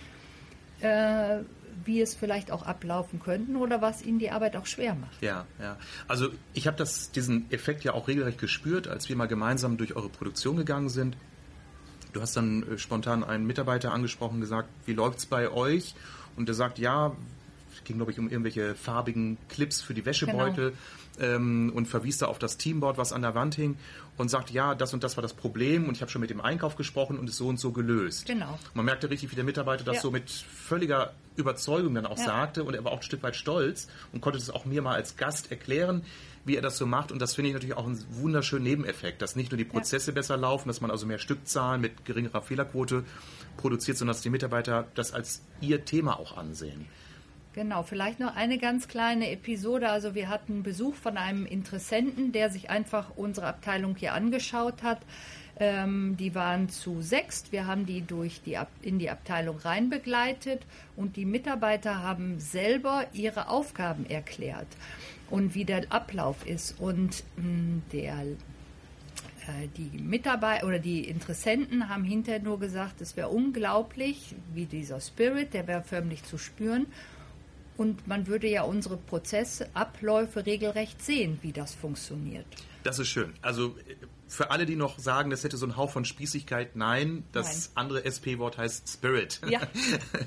äh, 0.82 1.38
wie 1.86 2.01
es 2.01 2.15
vielleicht 2.15 2.51
auch 2.51 2.63
ablaufen 2.63 3.20
könnten 3.20 3.56
oder 3.56 3.82
was 3.82 4.01
ihnen 4.01 4.20
die 4.20 4.32
Arbeit 4.32 4.56
auch 4.56 4.65
schwer 4.65 4.96
macht. 4.96 5.22
Ja, 5.22 5.46
ja. 5.60 5.77
Also 6.08 6.30
ich 6.53 6.68
habe 6.68 6.84
diesen 7.15 7.51
Effekt 7.51 7.84
ja 7.84 7.94
auch 7.94 8.08
regelrecht 8.08 8.39
gespürt, 8.39 8.88
als 8.88 9.10
wir 9.10 9.15
mal 9.15 9.27
gemeinsam 9.27 9.77
durch 9.77 9.96
eure 9.96 10.10
Produktion 10.10 10.58
gegangen 10.58 10.89
sind. 10.89 11.18
Du 12.13 12.22
hast 12.22 12.38
dann 12.38 12.63
äh, 12.63 12.77
spontan 12.77 13.24
einen 13.24 13.46
Mitarbeiter 13.46 13.92
angesprochen, 13.92 14.39
gesagt, 14.39 14.70
wie 14.86 14.94
läuft 14.94 15.20
es 15.20 15.25
bei 15.25 15.50
euch? 15.50 15.96
Und 16.36 16.48
der 16.48 16.56
sagt, 16.56 16.80
ja, 16.80 17.15
ging 17.86 17.98
glaube 17.98 18.12
ich 18.12 18.20
um 18.20 18.30
irgendwelche 18.30 18.75
farbigen 18.75 19.38
Clips 19.50 19.82
für 19.82 19.94
die 19.94 20.06
Wäschebeutel. 20.06 20.72
Genau 20.72 20.77
ähm, 21.20 21.72
und 21.75 21.88
verwies 21.88 22.18
da 22.18 22.27
auf 22.27 22.39
das 22.39 22.58
Teamboard, 22.58 22.98
was 22.98 23.13
an 23.13 23.22
der 23.22 23.36
Wand 23.36 23.56
hing 23.56 23.77
und 24.18 24.30
sagte, 24.30 24.53
ja, 24.53 24.75
das 24.75 24.94
und 24.94 25.03
das 25.03 25.18
war 25.18 25.22
das 25.22 25.34
Problem 25.34 25.88
und 25.88 25.96
ich 25.96 26.01
habe 26.01 26.12
schon 26.12 26.22
mit 26.22 26.30
dem 26.30 26.42
Einkauf 26.42 26.75
gesprochen 26.75 27.18
und 27.18 27.30
es 27.30 27.38
so 27.38 27.48
und 27.48 27.60
so 27.60 27.72
gelöst. 27.72 28.25
Genau. 28.25 28.58
Man 28.74 28.86
merkte 28.86 29.10
richtig, 29.10 29.32
wie 29.32 29.36
der 29.36 29.44
Mitarbeiter 29.44 29.84
das 29.84 29.98
ja. 29.98 30.01
so 30.01 30.12
mit 30.12 30.30
völliger 30.30 31.13
Überzeugung 31.36 31.94
dann 31.96 32.06
auch 32.06 32.18
ja. 32.18 32.25
sagte 32.25 32.63
und 32.63 32.74
er 32.74 32.84
war 32.84 32.92
auch 32.92 32.98
ein 32.98 33.03
Stück 33.03 33.24
weit 33.24 33.36
stolz 33.36 33.88
und 34.12 34.22
konnte 34.22 34.39
das 34.39 34.50
auch 34.50 34.65
mir 34.65 34.82
mal 34.82 34.96
als 34.96 35.18
Gast 35.18 35.51
erklären, 35.51 36.03
wie 36.46 36.56
er 36.56 36.62
das 36.62 36.77
so 36.77 36.86
macht. 36.86 37.12
Und 37.12 37.20
das 37.20 37.34
finde 37.36 37.50
ich 37.50 37.53
natürlich 37.53 37.77
auch 37.77 37.86
einen 37.86 38.03
wunderschönen 38.12 38.63
Nebeneffekt, 38.63 39.22
dass 39.22 39.36
nicht 39.36 39.51
nur 39.51 39.58
die 39.58 39.65
Prozesse 39.65 40.12
ja. 40.12 40.15
besser 40.15 40.38
laufen, 40.38 40.68
dass 40.68 40.82
man 40.82 40.92
also 40.92 41.06
mehr 41.06 41.20
Stückzahlen 41.20 41.82
mit 41.82 42.06
geringerer 42.06 42.42
Fehlerquote 42.42 43.03
produziert, 43.58 43.98
sondern 43.98 44.13
dass 44.15 44.22
die 44.22 44.30
Mitarbeiter 44.30 44.88
das 44.96 45.13
als 45.13 45.42
ihr 45.62 45.86
Thema 45.86 46.20
auch 46.20 46.38
ansehen. 46.38 46.88
Genau, 47.53 47.83
vielleicht 47.83 48.19
noch 48.19 48.36
eine 48.36 48.57
ganz 48.57 48.88
kleine 48.88 49.29
Episode. 49.29 49.89
Also 49.89 50.15
wir 50.15 50.27
hatten 50.27 50.63
Besuch 50.63 50.95
von 50.95 51.17
einem 51.17 51.45
Interessenten, 51.45 52.31
der 52.31 52.50
sich 52.50 52.72
einfach 52.72 53.12
unsere 53.15 53.45
Abteilung 53.45 53.95
hier 53.95 54.13
angeschaut 54.13 54.81
hat. 54.81 55.00
Ähm, 55.60 56.17
die 56.17 56.33
waren 56.33 56.69
zu 56.69 57.03
sechst. 57.03 57.51
Wir 57.51 57.67
haben 57.67 57.86
die 57.86 58.01
durch 58.01 58.41
die 58.41 58.57
in 58.81 58.98
die 58.98 59.12
Abteilung 59.12 59.60
rein 59.60 59.91
begleitet 59.91 60.62
und 60.95 61.15
die 61.15 61.25
Mitarbeiter 61.25 62.01
haben 62.01 62.39
selber 62.39 63.05
ihre 63.13 63.50
Aufgaben 63.50 64.07
erklärt 64.07 64.67
und 65.29 65.53
wie 65.53 65.65
der 65.65 65.91
Ablauf 65.91 66.48
ist. 66.48 66.79
Und 66.79 67.24
mh, 67.38 67.43
hm, 67.43 67.83
der 67.91 68.25
äh, 69.48 69.67
die 69.77 70.01
Mitarbeiter 70.01 70.65
oder 70.65 70.79
die 70.79 71.07
Interessenten 71.07 71.89
haben 71.89 72.03
hinterher 72.03 72.41
nur 72.41 72.60
gesagt, 72.60 73.01
es 73.01 73.15
wäre 73.15 73.29
unglaublich, 73.29 74.36
wie 74.53 74.65
dieser 74.65 75.01
Spirit, 75.01 75.53
der 75.53 75.67
wäre 75.67 75.83
förmlich 75.83 76.24
zu 76.24 76.38
spüren. 76.39 76.88
Und 77.77 78.08
man 78.08 78.27
würde 78.27 78.48
ja 78.48 78.63
unsere 78.63 78.98
Prozesse, 78.98 79.68
Abläufe 79.74 80.46
regelrecht 80.46 81.01
sehen, 81.01 81.39
wie 81.42 81.51
das 81.51 81.74
funktioniert. 81.74 82.46
Das 82.84 83.00
ist 83.00 83.08
schön. 83.08 83.34
Also 83.42 83.75
für 84.27 84.51
alle, 84.51 84.65
die 84.65 84.75
noch 84.75 85.00
sagen, 85.00 85.30
das 85.30 85.44
hätte 85.44 85.58
so 85.58 85.65
einen 85.65 85.77
Hauch 85.77 85.92
von 85.92 86.06
Spießigkeit, 86.06 86.75
nein, 86.75 87.24
das 87.32 87.68
nein. 87.75 87.86
andere 87.86 88.03
SP-Wort 88.03 88.58
heißt 88.58 88.89
Spirit. 88.89 89.39
Ja. 89.50 89.62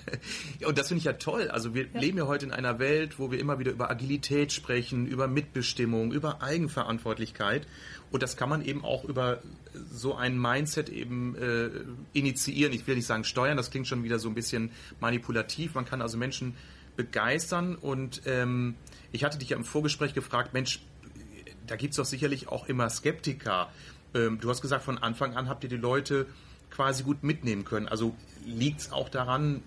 Und 0.67 0.79
das 0.79 0.89
finde 0.89 1.01
ich 1.01 1.05
ja 1.05 1.15
toll. 1.15 1.51
Also 1.51 1.75
wir 1.75 1.87
ja. 1.93 2.01
leben 2.01 2.19
ja 2.19 2.27
heute 2.27 2.47
in 2.47 2.53
einer 2.53 2.79
Welt, 2.79 3.19
wo 3.19 3.31
wir 3.31 3.39
immer 3.41 3.59
wieder 3.59 3.73
über 3.73 3.91
Agilität 3.91 4.53
sprechen, 4.53 5.07
über 5.07 5.27
Mitbestimmung, 5.27 6.13
über 6.13 6.43
Eigenverantwortlichkeit. 6.43 7.67
Und 8.11 8.23
das 8.23 8.37
kann 8.37 8.49
man 8.49 8.65
eben 8.65 8.85
auch 8.85 9.05
über 9.05 9.43
so 9.91 10.15
ein 10.15 10.41
Mindset 10.41 10.89
eben 10.89 11.37
äh, 11.37 11.71
initiieren. 12.13 12.73
Ich 12.73 12.87
will 12.87 12.95
nicht 12.95 13.07
sagen 13.07 13.25
steuern, 13.25 13.57
das 13.57 13.71
klingt 13.71 13.89
schon 13.89 14.05
wieder 14.05 14.19
so 14.19 14.29
ein 14.29 14.35
bisschen 14.35 14.71
manipulativ. 15.01 15.75
Man 15.75 15.85
kann 15.85 16.01
also 16.01 16.17
Menschen 16.17 16.55
begeistern. 16.97 17.77
Und 17.77 18.23
ähm, 18.27 18.75
ich 19.13 19.25
hatte 19.25 19.39
dich 19.39 19.51
ja 19.51 19.57
im 19.57 19.65
Vorgespräch 19.65 20.15
gefragt, 20.15 20.55
Mensch, 20.55 20.81
da 21.67 21.77
gibt 21.77 21.93
es 21.93 21.97
doch 21.97 22.05
sicherlich 22.05 22.49
auch 22.49 22.67
immer 22.67 22.89
Skeptiker. 22.91 23.71
Ähm, 24.15 24.39
du 24.41 24.49
hast 24.51 24.63
gesagt, 24.63 24.85
von 24.85 24.99
Anfang 24.99 25.37
an 25.37 25.49
habt 25.49 25.65
ihr 25.65 25.71
die 25.71 25.77
Leute 25.77 26.27
quasi 26.71 27.03
gut 27.03 27.23
mitnehmen 27.23 27.65
können. 27.65 27.89
Also 27.89 28.15
liegt 28.45 28.81
es 28.81 28.93
auch 28.93 29.09
daran, 29.09 29.63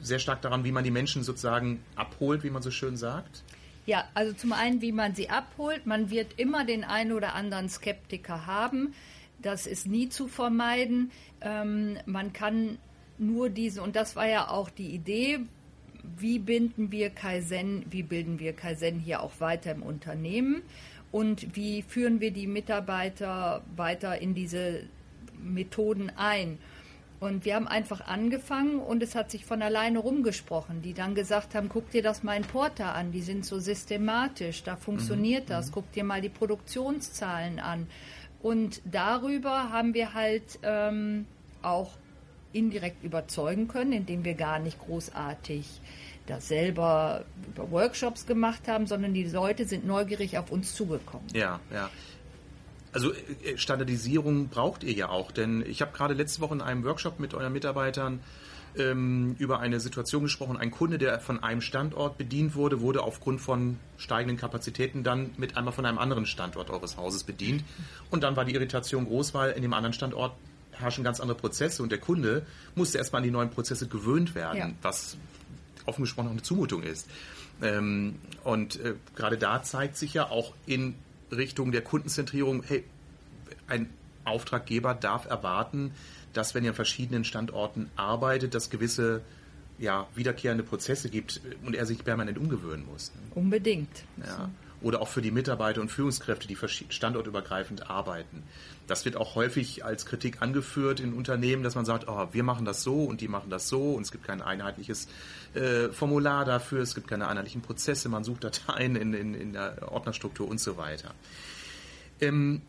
sehr 0.00 0.18
stark 0.18 0.42
daran, 0.42 0.64
wie 0.64 0.72
man 0.72 0.84
die 0.84 0.90
Menschen 0.90 1.22
sozusagen 1.22 1.82
abholt, 1.96 2.44
wie 2.44 2.50
man 2.50 2.62
so 2.62 2.70
schön 2.70 2.96
sagt? 2.96 3.42
Ja, 3.86 4.04
also 4.14 4.32
zum 4.32 4.52
einen, 4.52 4.80
wie 4.80 4.92
man 4.92 5.14
sie 5.14 5.28
abholt. 5.28 5.86
Man 5.86 6.10
wird 6.10 6.38
immer 6.38 6.64
den 6.64 6.84
einen 6.84 7.12
oder 7.12 7.34
anderen 7.34 7.68
Skeptiker 7.68 8.46
haben. 8.46 8.94
Das 9.42 9.66
ist 9.66 9.86
nie 9.86 10.08
zu 10.08 10.28
vermeiden. 10.28 11.10
Ähm, 11.40 11.98
man 12.06 12.32
kann 12.32 12.78
nur 13.18 13.50
diese, 13.50 13.82
und 13.82 13.96
das 13.96 14.16
war 14.16 14.26
ja 14.26 14.48
auch 14.48 14.70
die 14.70 14.90
Idee, 14.90 15.40
wie 16.18 16.38
binden 16.38 16.90
wir 16.92 17.10
Kaizen, 17.10 17.84
wie 17.90 18.02
bilden 18.02 18.38
wir 18.38 18.52
Kaizen 18.52 18.98
hier 18.98 19.22
auch 19.22 19.40
weiter 19.40 19.72
im 19.72 19.82
Unternehmen 19.82 20.62
und 21.12 21.54
wie 21.56 21.82
führen 21.82 22.20
wir 22.20 22.30
die 22.30 22.46
Mitarbeiter 22.46 23.62
weiter 23.76 24.20
in 24.20 24.34
diese 24.34 24.82
Methoden 25.42 26.10
ein. 26.16 26.58
Und 27.20 27.44
wir 27.44 27.54
haben 27.54 27.68
einfach 27.68 28.06
angefangen 28.06 28.80
und 28.80 29.02
es 29.02 29.14
hat 29.14 29.30
sich 29.30 29.46
von 29.46 29.62
alleine 29.62 29.98
rumgesprochen, 29.98 30.82
die 30.82 30.92
dann 30.92 31.14
gesagt 31.14 31.54
haben, 31.54 31.68
guck 31.68 31.90
dir 31.90 32.02
das 32.02 32.22
mal 32.22 32.36
in 32.36 32.42
Porter 32.42 32.94
an, 32.94 33.12
die 33.12 33.22
sind 33.22 33.46
so 33.46 33.60
systematisch, 33.60 34.62
da 34.62 34.76
funktioniert 34.76 35.44
mhm. 35.44 35.48
das, 35.48 35.68
mhm. 35.68 35.72
guck 35.72 35.92
dir 35.92 36.04
mal 36.04 36.20
die 36.20 36.28
Produktionszahlen 36.28 37.60
an. 37.60 37.86
Und 38.42 38.82
darüber 38.84 39.70
haben 39.70 39.94
wir 39.94 40.12
halt 40.12 40.58
ähm, 40.62 41.24
auch 41.62 41.92
indirekt 42.54 43.02
überzeugen 43.04 43.68
können, 43.68 43.92
indem 43.92 44.24
wir 44.24 44.34
gar 44.34 44.58
nicht 44.58 44.78
großartig 44.78 45.66
das 46.26 46.48
selber 46.48 47.24
über 47.48 47.70
Workshops 47.70 48.26
gemacht 48.26 48.66
haben, 48.66 48.86
sondern 48.86 49.12
die 49.12 49.24
Leute 49.24 49.66
sind 49.66 49.86
neugierig 49.86 50.38
auf 50.38 50.50
uns 50.50 50.74
zugekommen. 50.74 51.26
Ja, 51.34 51.60
ja. 51.72 51.90
Also 52.92 53.12
äh, 53.12 53.58
Standardisierung 53.58 54.48
braucht 54.48 54.84
ihr 54.84 54.92
ja 54.92 55.08
auch, 55.08 55.32
denn 55.32 55.64
ich 55.66 55.82
habe 55.82 55.92
gerade 55.92 56.14
letzte 56.14 56.40
Woche 56.40 56.54
in 56.54 56.62
einem 56.62 56.84
Workshop 56.84 57.18
mit 57.18 57.34
euren 57.34 57.52
Mitarbeitern 57.52 58.20
ähm, 58.76 59.36
über 59.38 59.60
eine 59.60 59.80
Situation 59.80 60.22
gesprochen. 60.22 60.56
Ein 60.56 60.70
Kunde, 60.70 60.98
der 60.98 61.20
von 61.20 61.42
einem 61.42 61.60
Standort 61.60 62.18
bedient 62.18 62.54
wurde, 62.54 62.80
wurde 62.80 63.02
aufgrund 63.02 63.40
von 63.40 63.78
steigenden 63.98 64.36
Kapazitäten 64.36 65.02
dann 65.02 65.30
mit 65.36 65.56
einmal 65.56 65.72
von 65.72 65.84
einem 65.84 65.98
anderen 65.98 66.26
Standort 66.26 66.70
eures 66.70 66.96
Hauses 66.96 67.24
bedient. 67.24 67.64
Und 68.10 68.22
dann 68.22 68.36
war 68.36 68.44
die 68.44 68.54
Irritation 68.54 69.06
groß, 69.06 69.34
weil 69.34 69.52
in 69.52 69.62
dem 69.62 69.74
anderen 69.74 69.92
Standort 69.92 70.34
herrschen 70.78 71.04
ganz 71.04 71.20
andere 71.20 71.36
Prozesse 71.36 71.82
und 71.82 71.90
der 71.90 71.98
Kunde 71.98 72.46
musste 72.74 72.98
erstmal 72.98 73.20
an 73.20 73.24
die 73.24 73.30
neuen 73.30 73.50
Prozesse 73.50 73.88
gewöhnt 73.88 74.34
werden, 74.34 74.58
ja. 74.58 74.70
was 74.82 75.16
offen 75.86 76.02
gesprochen 76.02 76.28
auch 76.28 76.32
eine 76.32 76.42
Zumutung 76.42 76.82
ist. 76.82 77.08
Ähm, 77.62 78.16
und 78.42 78.80
äh, 78.80 78.94
gerade 79.14 79.38
da 79.38 79.62
zeigt 79.62 79.96
sich 79.96 80.14
ja 80.14 80.28
auch 80.28 80.54
in 80.66 80.94
Richtung 81.30 81.72
der 81.72 81.82
Kundenzentrierung, 81.82 82.62
hey, 82.66 82.84
ein 83.66 83.90
Auftraggeber 84.24 84.94
darf 84.94 85.26
erwarten, 85.26 85.92
dass 86.32 86.54
wenn 86.54 86.64
er 86.64 86.70
an 86.70 86.76
verschiedenen 86.76 87.24
Standorten 87.24 87.90
arbeitet, 87.96 88.54
dass 88.54 88.70
gewisse 88.70 89.22
ja, 89.78 90.06
wiederkehrende 90.14 90.64
Prozesse 90.64 91.10
gibt 91.10 91.40
und 91.64 91.74
er 91.74 91.86
sich 91.86 92.04
permanent 92.04 92.38
umgewöhnen 92.38 92.86
muss. 92.86 93.12
Unbedingt. 93.34 94.04
Ja 94.24 94.50
oder 94.84 95.00
auch 95.00 95.08
für 95.08 95.22
die 95.22 95.30
Mitarbeiter 95.30 95.80
und 95.80 95.90
Führungskräfte, 95.90 96.46
die 96.46 96.56
standortübergreifend 96.88 97.90
arbeiten. 97.90 98.42
Das 98.86 99.04
wird 99.04 99.16
auch 99.16 99.34
häufig 99.34 99.84
als 99.84 100.04
Kritik 100.04 100.42
angeführt 100.42 101.00
in 101.00 101.14
Unternehmen, 101.14 101.62
dass 101.62 101.74
man 101.74 101.86
sagt, 101.86 102.06
oh, 102.06 102.28
wir 102.32 102.42
machen 102.42 102.66
das 102.66 102.82
so 102.82 103.04
und 103.04 103.20
die 103.20 103.28
machen 103.28 103.48
das 103.48 103.68
so 103.68 103.94
und 103.94 104.02
es 104.02 104.12
gibt 104.12 104.24
kein 104.24 104.42
einheitliches 104.42 105.08
äh, 105.54 105.88
Formular 105.88 106.44
dafür, 106.44 106.82
es 106.82 106.94
gibt 106.94 107.08
keine 107.08 107.26
einheitlichen 107.28 107.62
Prozesse, 107.62 108.08
man 108.08 108.24
sucht 108.24 108.44
Dateien 108.44 108.94
in, 108.94 109.14
in, 109.14 109.34
in 109.34 109.52
der 109.54 109.90
Ordnerstruktur 109.90 110.46
und 110.46 110.60
so 110.60 110.76
weiter. 110.76 111.14
Ähm, 112.20 112.62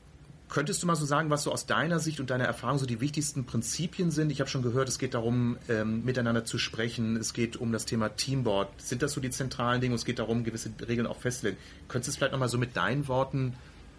Könntest 0.48 0.84
du 0.84 0.88
mal 0.88 0.96
so 0.96 1.06
sagen, 1.06 1.30
was 1.30 1.44
so 1.44 1.52
aus 1.52 1.66
deiner 1.66 2.00
Sicht 2.00 2.20
und 2.20 2.30
deiner 2.30 2.46
Erfahrung 2.46 2.78
so 2.78 2.86
die 2.86 3.02
wichtigsten 3.02 3.46
Prinzipien 3.46 4.12
sind? 4.12 4.32
Ich 4.32 4.40
habe 4.40 4.50
schon 4.50 4.62
gehört, 4.62 4.88
es 4.88 5.00
geht 5.00 5.16
darum, 5.16 5.58
ähm, 5.70 6.06
miteinander 6.06 6.46
zu 6.46 6.60
sprechen. 6.60 7.18
Es 7.18 7.34
geht 7.34 7.58
um 7.58 7.72
das 7.72 7.86
Thema 7.86 8.10
Teamboard. 8.10 8.70
Sind 8.80 9.02
das 9.02 9.14
so 9.14 9.22
die 9.22 9.32
zentralen 9.32 9.82
Dinge? 9.82 9.96
Es 9.96 10.06
geht 10.06 10.20
darum, 10.20 10.44
gewisse 10.44 10.72
Regeln 10.88 11.08
auch 11.08 11.20
festzulegen. 11.20 11.60
Könntest 11.88 12.08
du 12.08 12.12
es 12.12 12.18
vielleicht 12.18 12.32
nochmal 12.34 12.50
so 12.50 12.60
mit 12.60 12.78
deinen 12.78 13.08
Worten 13.08 13.56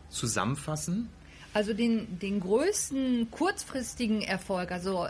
zusammenfassen? 0.09 1.09
Also 1.53 1.73
den, 1.73 2.19
den 2.21 2.41
größten 2.41 3.31
kurzfristigen 3.31 4.23
Erfolg, 4.23 4.71
also 4.71 5.07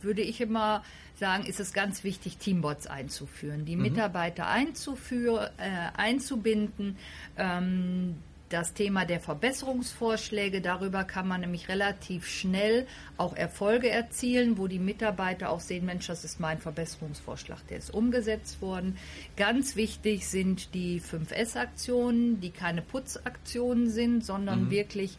würde 0.00 0.22
ich 0.22 0.40
immer 0.40 0.82
sagen, 1.16 1.46
ist 1.46 1.60
es 1.60 1.72
ganz 1.72 2.04
wichtig, 2.04 2.38
Teambots 2.38 2.86
einzuführen, 2.86 3.64
die 3.64 3.76
mhm. 3.76 3.82
Mitarbeiter 3.82 4.46
einzuführen, 4.46 5.48
äh, 5.58 5.96
einzubinden. 5.96 6.96
Ähm, 7.36 8.16
das 8.48 8.74
Thema 8.74 9.04
der 9.04 9.20
Verbesserungsvorschläge, 9.20 10.60
darüber 10.60 11.04
kann 11.04 11.26
man 11.26 11.40
nämlich 11.40 11.68
relativ 11.68 12.26
schnell 12.28 12.86
auch 13.16 13.34
Erfolge 13.34 13.90
erzielen, 13.90 14.58
wo 14.58 14.68
die 14.68 14.78
Mitarbeiter 14.78 15.50
auch 15.50 15.60
sehen, 15.60 15.86
Mensch, 15.86 16.06
das 16.06 16.24
ist 16.24 16.40
mein 16.40 16.58
Verbesserungsvorschlag, 16.58 17.66
der 17.68 17.78
ist 17.78 17.92
umgesetzt 17.92 18.60
worden. 18.60 18.96
Ganz 19.36 19.76
wichtig 19.76 20.28
sind 20.28 20.74
die 20.74 21.00
5S-Aktionen, 21.00 22.40
die 22.40 22.50
keine 22.50 22.82
Putzaktionen 22.82 23.90
sind, 23.90 24.24
sondern 24.24 24.66
mhm. 24.66 24.70
wirklich 24.70 25.18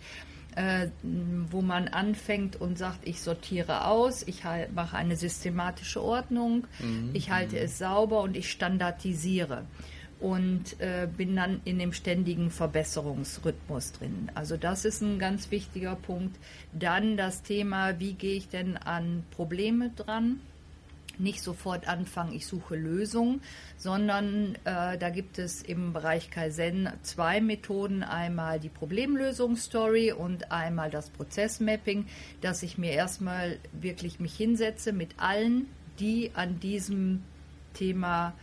äh, 0.56 0.88
wo 1.52 1.62
man 1.62 1.90
anfängt 1.90 2.56
und 2.56 2.78
sagt, 2.78 3.06
ich 3.06 3.22
sortiere 3.22 3.88
aus, 3.88 4.24
ich 4.26 4.46
halt, 4.46 4.74
mache 4.74 4.96
eine 4.96 5.18
systematische 5.18 6.02
Ordnung, 6.02 6.66
mhm. 6.80 7.10
ich 7.12 7.30
halte 7.30 7.60
es 7.60 7.78
sauber 7.78 8.22
und 8.22 8.38
ich 8.38 8.50
standardisiere 8.50 9.66
und 10.26 10.82
äh, 10.82 11.08
bin 11.16 11.36
dann 11.36 11.62
in 11.66 11.78
dem 11.78 11.94
ständigen 11.94 12.50
Verbesserungsrhythmus 12.50 13.92
drin. 13.92 14.32
Also 14.34 14.58
das 14.58 14.84
ist 14.84 15.02
ein 15.02 15.20
ganz 15.20 15.52
wichtiger 15.52 15.96
Punkt. 15.96 16.36
Dann 16.74 17.16
das 17.16 17.44
Thema, 17.44 18.00
wie 18.00 18.14
gehe 18.14 18.36
ich 18.36 18.50
denn 18.50 18.76
an 18.76 19.24
Probleme 19.30 19.92
dran? 19.96 20.40
Nicht 21.20 21.44
sofort 21.44 21.88
anfangen, 21.88 22.34
ich 22.34 22.48
suche 22.48 22.76
Lösungen, 22.76 23.40
sondern 23.78 24.56
äh, 24.64 24.98
da 24.98 25.12
gibt 25.12 25.38
es 25.38 25.62
im 25.62 25.94
Bereich 25.94 26.32
Kaizen 26.32 26.90
zwei 27.04 27.40
Methoden. 27.40 28.02
Einmal 28.02 28.60
die 28.60 28.70
Problemlösungsstory 28.70 30.12
und 30.12 30.52
einmal 30.52 30.90
das 30.90 31.12
Prozessmapping, 31.12 32.08
dass 32.42 32.64
ich 32.64 32.80
mir 32.80 32.94
erstmal 32.94 33.60
wirklich 33.80 34.20
mich 34.20 34.36
hinsetze 34.36 34.92
mit 34.92 35.12
allen, 35.18 35.68
die 36.00 36.32
an 36.34 36.60
diesem 36.60 37.22
Thema 37.76 38.34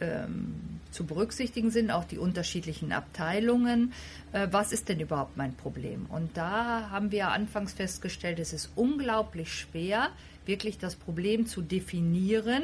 ähm, 0.00 0.54
zu 0.90 1.06
berücksichtigen 1.06 1.70
sind, 1.70 1.90
auch 1.90 2.04
die 2.04 2.18
unterschiedlichen 2.18 2.92
Abteilungen. 2.92 3.92
Äh, 4.32 4.48
was 4.50 4.72
ist 4.72 4.88
denn 4.88 5.00
überhaupt 5.00 5.36
mein 5.36 5.54
Problem? 5.54 6.06
Und 6.08 6.36
da 6.36 6.90
haben 6.90 7.12
wir 7.12 7.28
anfangs 7.28 7.72
festgestellt, 7.72 8.38
es 8.38 8.52
ist 8.52 8.70
unglaublich 8.76 9.52
schwer, 9.52 10.10
wirklich 10.46 10.78
das 10.78 10.96
Problem 10.96 11.46
zu 11.46 11.62
definieren. 11.62 12.62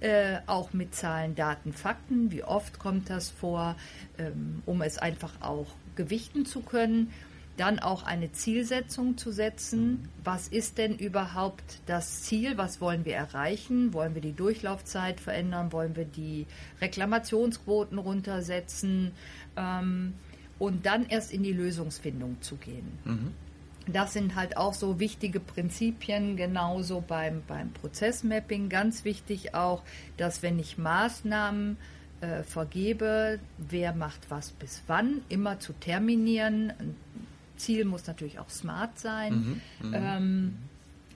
Äh, 0.00 0.40
auch 0.46 0.72
mit 0.72 0.94
Zahlen, 0.94 1.34
Daten, 1.34 1.72
Fakten. 1.72 2.30
Wie 2.32 2.42
oft 2.42 2.78
kommt 2.78 3.08
das 3.08 3.30
vor, 3.30 3.76
ähm, 4.18 4.62
um 4.66 4.82
es 4.82 4.98
einfach 4.98 5.40
auch 5.40 5.68
gewichten 5.94 6.44
zu 6.44 6.60
können? 6.60 7.10
Dann 7.56 7.78
auch 7.78 8.02
eine 8.02 8.32
Zielsetzung 8.32 9.16
zu 9.16 9.30
setzen. 9.30 10.08
Was 10.24 10.48
ist 10.48 10.78
denn 10.78 10.96
überhaupt 10.96 11.80
das 11.86 12.22
Ziel? 12.22 12.56
Was 12.56 12.80
wollen 12.80 13.04
wir 13.04 13.14
erreichen? 13.14 13.92
Wollen 13.92 14.14
wir 14.14 14.22
die 14.22 14.32
Durchlaufzeit 14.32 15.20
verändern? 15.20 15.72
Wollen 15.72 15.94
wir 15.94 16.04
die 16.04 16.46
Reklamationsquoten 16.80 17.98
runtersetzen? 17.98 19.12
Ähm, 19.56 20.14
und 20.58 20.86
dann 20.86 21.06
erst 21.06 21.32
in 21.32 21.42
die 21.42 21.52
Lösungsfindung 21.52 22.40
zu 22.40 22.56
gehen. 22.56 22.98
Mhm. 23.04 23.32
Das 23.86 24.14
sind 24.14 24.34
halt 24.34 24.56
auch 24.56 24.72
so 24.72 24.98
wichtige 24.98 25.40
Prinzipien, 25.40 26.36
genauso 26.36 27.02
beim, 27.06 27.42
beim 27.46 27.70
Prozessmapping. 27.72 28.68
Ganz 28.70 29.04
wichtig 29.04 29.54
auch, 29.54 29.82
dass 30.16 30.42
wenn 30.42 30.58
ich 30.58 30.78
Maßnahmen 30.78 31.76
äh, 32.22 32.42
vergebe, 32.44 33.40
wer 33.58 33.94
macht 33.94 34.30
was 34.30 34.52
bis 34.52 34.82
wann, 34.86 35.20
immer 35.28 35.60
zu 35.60 35.74
terminieren, 35.74 36.72
Ziel 37.56 37.84
muss 37.84 38.06
natürlich 38.06 38.38
auch 38.38 38.50
smart 38.50 38.98
sein. 38.98 39.60
Mhm, 39.80 39.88
mhm, 39.88 39.94
ähm, 39.94 40.56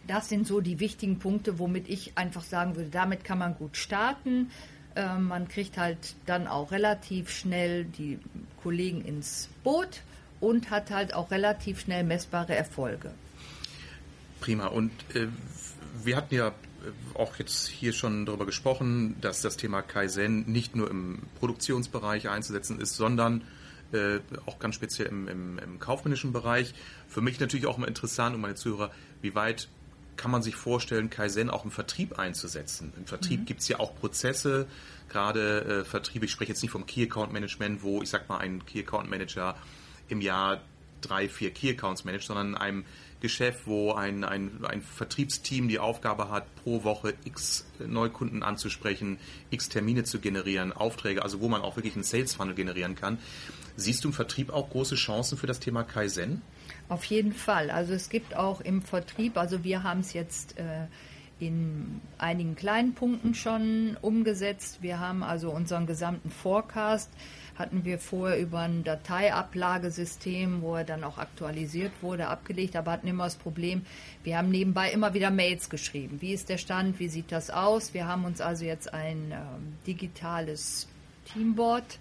das 0.07 0.28
sind 0.28 0.47
so 0.47 0.61
die 0.61 0.80
wichtigen 0.80 1.18
Punkte, 1.18 1.59
womit 1.59 1.88
ich 1.88 2.12
einfach 2.16 2.42
sagen 2.42 2.76
würde, 2.76 2.88
damit 2.90 3.25
kann 3.25 3.38
man 3.38 3.54
gut 3.54 3.76
starten. 3.76 4.50
Ähm, 4.97 5.25
man 5.25 5.49
kriegt 5.49 5.76
halt 5.76 6.14
dann 6.26 6.47
auch 6.47 6.73
relativ 6.73 7.30
schnell 7.30 7.85
die 7.85 8.18
Kollegen 8.62 9.04
ins 9.04 9.49
Boot 9.62 10.02
und 10.40 10.71
hat 10.71 10.90
halt 10.90 11.14
auch 11.14 11.30
relativ 11.30 11.80
schnell 11.80 12.04
messbare 12.04 12.54
Erfolge. 12.54 13.11
Prima. 14.40 14.66
Und 14.66 14.92
äh, 15.14 15.28
wir 16.04 16.16
hatten 16.16 16.35
ja 16.35 16.52
auch 17.14 17.37
jetzt 17.37 17.68
hier 17.68 17.92
schon 17.92 18.25
darüber 18.25 18.47
gesprochen, 18.47 19.16
dass 19.21 19.42
das 19.42 19.57
Thema 19.57 19.83
Kaizen 19.83 20.50
nicht 20.50 20.76
nur 20.76 20.90
im 20.90 21.21
Produktionsbereich 21.38 22.28
einzusetzen 22.28 22.80
ist, 22.80 22.97
sondern 22.97 23.42
äh, 23.92 24.21
auch 24.47 24.59
ganz 24.59 24.75
speziell 24.75 25.09
im, 25.09 25.28
im, 25.28 25.59
im, 25.59 25.78
kaufmännischen 25.78 26.33
Bereich. 26.33 26.75
Für 27.09 27.21
mich 27.21 27.40
natürlich 27.40 27.66
auch 27.66 27.78
mal 27.78 27.87
interessant 27.87 28.35
und 28.35 28.40
meine 28.40 28.54
Zuhörer, 28.54 28.90
wie 29.23 29.35
weit 29.35 29.68
kann 30.16 30.30
man 30.30 30.42
sich 30.42 30.57
vorstellen, 30.57 31.11
Kaizen 31.11 31.49
auch 31.49 31.64
im 31.64 31.71
Vertrieb 31.71 32.18
einzusetzen? 32.18 32.92
Im 32.97 33.07
Vertrieb 33.07 33.40
mhm. 33.40 33.45
gibt 33.47 33.61
es 33.61 33.68
ja 33.68 33.78
auch 33.78 33.95
Prozesse, 33.95 34.66
gerade 35.09 35.64
äh, 35.64 35.85
Vertrieb, 35.85 36.23
ich 36.25 36.30
spreche 36.30 36.52
jetzt 36.52 36.62
nicht 36.62 36.73
vom 36.73 36.87
Key 36.87 37.04
Account 37.04 37.33
Management, 37.33 37.83
wo 37.83 38.02
ich 38.02 38.11
sag 38.11 38.28
mal 38.28 38.38
ein 38.38 38.64
Key 38.66 38.80
Account 38.80 39.09
Manager 39.09 39.57
im 40.09 40.21
Jahr 40.21 40.61
drei, 41.00 41.28
vier 41.28 41.52
Key 41.52 41.71
Accounts 41.71 42.04
managt, 42.04 42.26
sondern 42.26 42.49
in 42.49 42.54
einem 42.57 42.85
Geschäft, 43.21 43.66
wo 43.66 43.92
ein, 43.92 44.23
ein, 44.25 44.64
ein 44.64 44.83
Vertriebsteam 44.83 45.68
die 45.68 45.78
Aufgabe 45.78 46.30
hat, 46.30 46.54
pro 46.62 46.85
Woche 46.85 47.14
x 47.25 47.66
Neukunden 47.85 48.42
anzusprechen, 48.42 49.18
x 49.50 49.68
Termine 49.68 50.04
zu 50.04 50.20
generieren, 50.20 50.72
Aufträge, 50.72 51.22
also 51.22 51.40
wo 51.40 51.48
man 51.48 51.62
auch 51.62 51.77
wirklich 51.77 51.94
einen 51.94 52.05
Sales 52.05 52.35
Funnel 52.35 52.55
generieren 52.55 52.94
kann. 52.94 53.18
Siehst 53.81 54.03
du 54.03 54.09
im 54.09 54.12
Vertrieb 54.12 54.51
auch 54.53 54.71
große 54.71 54.97
Chancen 54.97 55.38
für 55.38 55.47
das 55.47 55.61
Thema 55.61 55.85
Kaizen? 55.85 56.43
Auf 56.88 57.05
jeden 57.05 57.33
Fall. 57.33 57.71
Also 57.71 57.93
es 57.93 58.09
gibt 58.09 58.35
auch 58.35 58.61
im 58.61 58.83
Vertrieb, 58.83 59.37
also 59.38 59.62
wir 59.62 59.85
haben 59.85 60.01
es 60.01 60.14
jetzt 60.14 60.59
äh, 60.59 60.87
in 61.38 62.01
einigen 62.19 62.57
kleinen 62.57 62.95
Punkten 62.95 63.37
schon 63.37 63.97
umgesetzt. 64.03 64.79
Wir 64.81 64.99
haben 64.99 65.23
also 65.23 65.51
unseren 65.51 65.87
gesamten 65.87 66.29
Forecast 66.29 67.09
hatten 67.55 67.85
wir 67.85 68.01
vorher 68.01 68.38
über 68.38 68.61
ein 68.61 68.83
Dateiablagesystem, 68.83 70.61
wo 70.62 70.75
er 70.75 70.85
dann 70.85 71.05
auch 71.05 71.19
aktualisiert 71.19 71.93
wurde, 72.03 72.29
abgelegt, 72.29 72.75
aber 72.75 72.93
hatten 72.93 73.09
immer 73.09 73.25
das 73.25 73.37
Problem, 73.37 73.83
wir 74.25 74.38
haben 74.38 74.51
nebenbei 74.51 74.91
immer 74.91 75.14
wieder 75.14 75.31
Mails 75.31 75.69
geschrieben. 75.71 76.21
Wie 76.21 76.33
ist 76.33 76.49
der 76.49 76.59
Stand? 76.59 76.99
Wie 76.99 77.09
sieht 77.09 77.33
das 77.33 77.51
aus? 77.51 77.95
Wir 77.95 78.07
haben 78.07 78.25
uns 78.25 78.41
also 78.41 78.64
jetzt 78.64 78.93
ein 78.93 79.33
äh, 79.33 79.37
digitales 79.87 80.88
Teamboard 81.33 81.99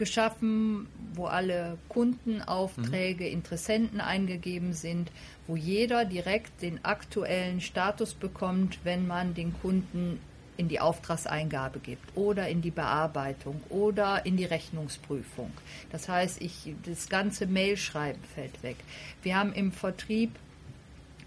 geschaffen, 0.00 0.88
wo 1.12 1.26
alle 1.26 1.76
Kundenaufträge, 1.90 3.24
mhm. 3.24 3.32
Interessenten 3.32 4.00
eingegeben 4.00 4.72
sind, 4.72 5.12
wo 5.46 5.56
jeder 5.56 6.06
direkt 6.06 6.62
den 6.62 6.82
aktuellen 6.84 7.60
Status 7.60 8.14
bekommt, 8.14 8.78
wenn 8.82 9.06
man 9.06 9.34
den 9.34 9.52
Kunden 9.60 10.18
in 10.56 10.68
die 10.68 10.80
Auftragseingabe 10.80 11.80
gibt 11.80 12.16
oder 12.16 12.48
in 12.48 12.62
die 12.62 12.70
Bearbeitung 12.70 13.60
oder 13.68 14.24
in 14.24 14.38
die 14.38 14.46
Rechnungsprüfung. 14.46 15.52
Das 15.92 16.08
heißt, 16.08 16.40
ich, 16.40 16.74
das 16.84 17.08
ganze 17.10 17.46
Mailschreiben 17.46 18.22
fällt 18.34 18.62
weg. 18.62 18.76
Wir 19.22 19.36
haben 19.36 19.52
im 19.52 19.70
Vertrieb 19.70 20.30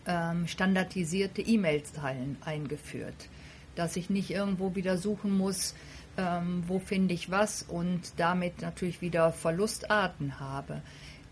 ähm, 0.07 0.47
standardisierte 0.47 1.41
E-Mail-Teilen 1.41 2.38
eingeführt, 2.43 3.29
dass 3.75 3.95
ich 3.95 4.09
nicht 4.09 4.31
irgendwo 4.31 4.75
wieder 4.75 4.97
suchen 4.97 5.38
muss, 5.38 5.75
ähm, 6.17 6.63
wo 6.67 6.80
finde 6.80 7.13
ich 7.13 7.32
was 7.32 7.63
und 7.63 8.02
damit 8.17 8.62
natürlich 8.62 9.02
wieder 9.02 9.32
Verlustarten 9.32 10.39
habe. 10.39 10.82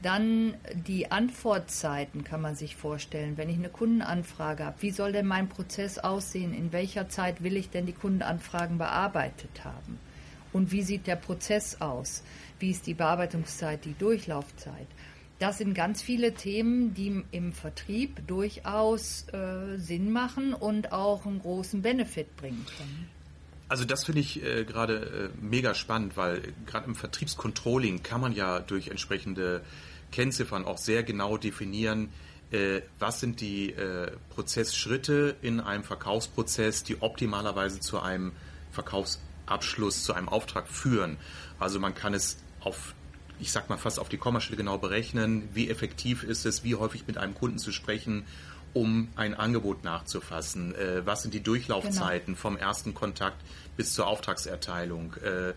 Dann 0.01 0.55
die 0.73 1.11
Antwortzeiten 1.11 2.23
kann 2.23 2.41
man 2.41 2.55
sich 2.55 2.75
vorstellen. 2.75 3.37
Wenn 3.37 3.49
ich 3.49 3.57
eine 3.57 3.69
Kundenanfrage 3.69 4.65
habe, 4.65 4.81
wie 4.81 4.89
soll 4.89 5.11
denn 5.11 5.27
mein 5.27 5.47
Prozess 5.47 5.99
aussehen? 5.99 6.53
In 6.53 6.71
welcher 6.71 7.07
Zeit 7.07 7.43
will 7.43 7.55
ich 7.55 7.69
denn 7.69 7.85
die 7.85 7.93
Kundenanfragen 7.93 8.79
bearbeitet 8.79 9.63
haben? 9.63 9.99
Und 10.53 10.71
wie 10.71 10.81
sieht 10.81 11.05
der 11.05 11.15
Prozess 11.15 11.81
aus? 11.81 12.23
Wie 12.59 12.71
ist 12.71 12.87
die 12.87 12.95
Bearbeitungszeit, 12.95 13.85
die 13.85 13.93
Durchlaufzeit? 13.93 14.87
Das 15.37 15.59
sind 15.59 15.73
ganz 15.73 16.01
viele 16.01 16.33
Themen, 16.33 16.93
die 16.93 17.23
im 17.31 17.53
Vertrieb 17.53 18.27
durchaus 18.27 19.27
äh, 19.33 19.77
Sinn 19.77 20.11
machen 20.11 20.53
und 20.53 20.91
auch 20.91 21.25
einen 21.25 21.39
großen 21.39 21.81
Benefit 21.81 22.35
bringen 22.37 22.65
können. 22.77 23.09
Also 23.71 23.85
das 23.85 24.03
finde 24.03 24.19
ich 24.19 24.43
äh, 24.43 24.65
gerade 24.65 25.31
äh, 25.33 25.37
mega 25.41 25.73
spannend, 25.73 26.17
weil 26.17 26.41
gerade 26.65 26.87
im 26.87 26.95
Vertriebscontrolling 26.95 28.03
kann 28.03 28.19
man 28.19 28.33
ja 28.33 28.59
durch 28.59 28.89
entsprechende 28.89 29.61
Kennziffern 30.11 30.65
auch 30.65 30.77
sehr 30.77 31.03
genau 31.03 31.37
definieren, 31.37 32.09
äh, 32.51 32.81
was 32.99 33.21
sind 33.21 33.39
die 33.39 33.71
äh, 33.71 34.11
Prozessschritte 34.31 35.37
in 35.41 35.61
einem 35.61 35.85
Verkaufsprozess, 35.85 36.83
die 36.83 37.01
optimalerweise 37.01 37.79
zu 37.79 38.01
einem 38.01 38.33
Verkaufsabschluss, 38.73 40.03
zu 40.03 40.11
einem 40.15 40.27
Auftrag 40.27 40.67
führen. 40.67 41.15
Also 41.57 41.79
man 41.79 41.95
kann 41.95 42.13
es 42.13 42.43
auf 42.59 42.93
ich 43.39 43.53
sag 43.53 43.69
mal 43.69 43.77
fast 43.77 43.99
auf 43.99 44.09
die 44.09 44.17
Kommastelle 44.17 44.57
genau 44.57 44.77
berechnen, 44.79 45.47
wie 45.53 45.69
effektiv 45.69 46.23
ist 46.23 46.45
es, 46.45 46.65
wie 46.65 46.75
häufig 46.75 47.07
mit 47.07 47.17
einem 47.17 47.33
Kunden 47.33 47.57
zu 47.57 47.71
sprechen, 47.71 48.25
um 48.73 49.09
ein 49.15 49.33
Angebot 49.33 49.83
nachzufassen. 49.83 50.75
Äh, 50.75 51.05
was 51.05 51.23
sind 51.23 51.33
die 51.33 51.41
Durchlaufzeiten 51.41 52.33
genau. 52.33 52.37
vom 52.37 52.57
ersten 52.57 52.93
Kontakt 52.93 53.37
bis 53.77 53.93
zur 53.93 54.07
Auftragserteilung? 54.07 55.15
Äh, 55.23 55.49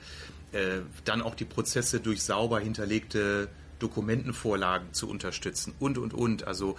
äh, 0.57 0.83
dann 1.05 1.23
auch 1.23 1.35
die 1.35 1.45
Prozesse 1.45 2.01
durch 2.01 2.23
sauber 2.23 2.61
hinterlegte 2.61 3.49
Dokumentenvorlagen 3.79 4.93
zu 4.93 5.09
unterstützen 5.09 5.75
und, 5.79 5.99
und, 5.99 6.15
und. 6.15 6.47
Also 6.47 6.77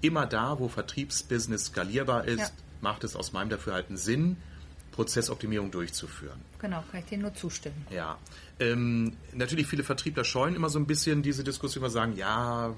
immer 0.00 0.26
da, 0.26 0.58
wo 0.58 0.68
Vertriebsbusiness 0.68 1.66
skalierbar 1.66 2.26
ist, 2.26 2.38
ja. 2.38 2.50
macht 2.80 3.04
es 3.04 3.16
aus 3.16 3.32
meinem 3.32 3.48
Dafürhalten 3.48 3.96
Sinn, 3.96 4.36
Prozessoptimierung 4.90 5.70
durchzuführen. 5.70 6.40
Genau, 6.58 6.82
kann 6.90 7.00
ich 7.00 7.06
dir 7.06 7.18
nur 7.18 7.32
zustimmen. 7.34 7.86
Ja. 7.90 8.18
Ähm, 8.60 9.16
natürlich, 9.32 9.66
viele 9.66 9.84
Vertriebler 9.84 10.24
scheuen 10.24 10.54
immer 10.54 10.68
so 10.68 10.78
ein 10.78 10.86
bisschen 10.86 11.22
diese 11.22 11.44
Diskussion, 11.44 11.82
weil 11.82 11.90
sagen, 11.90 12.16
ja, 12.16 12.74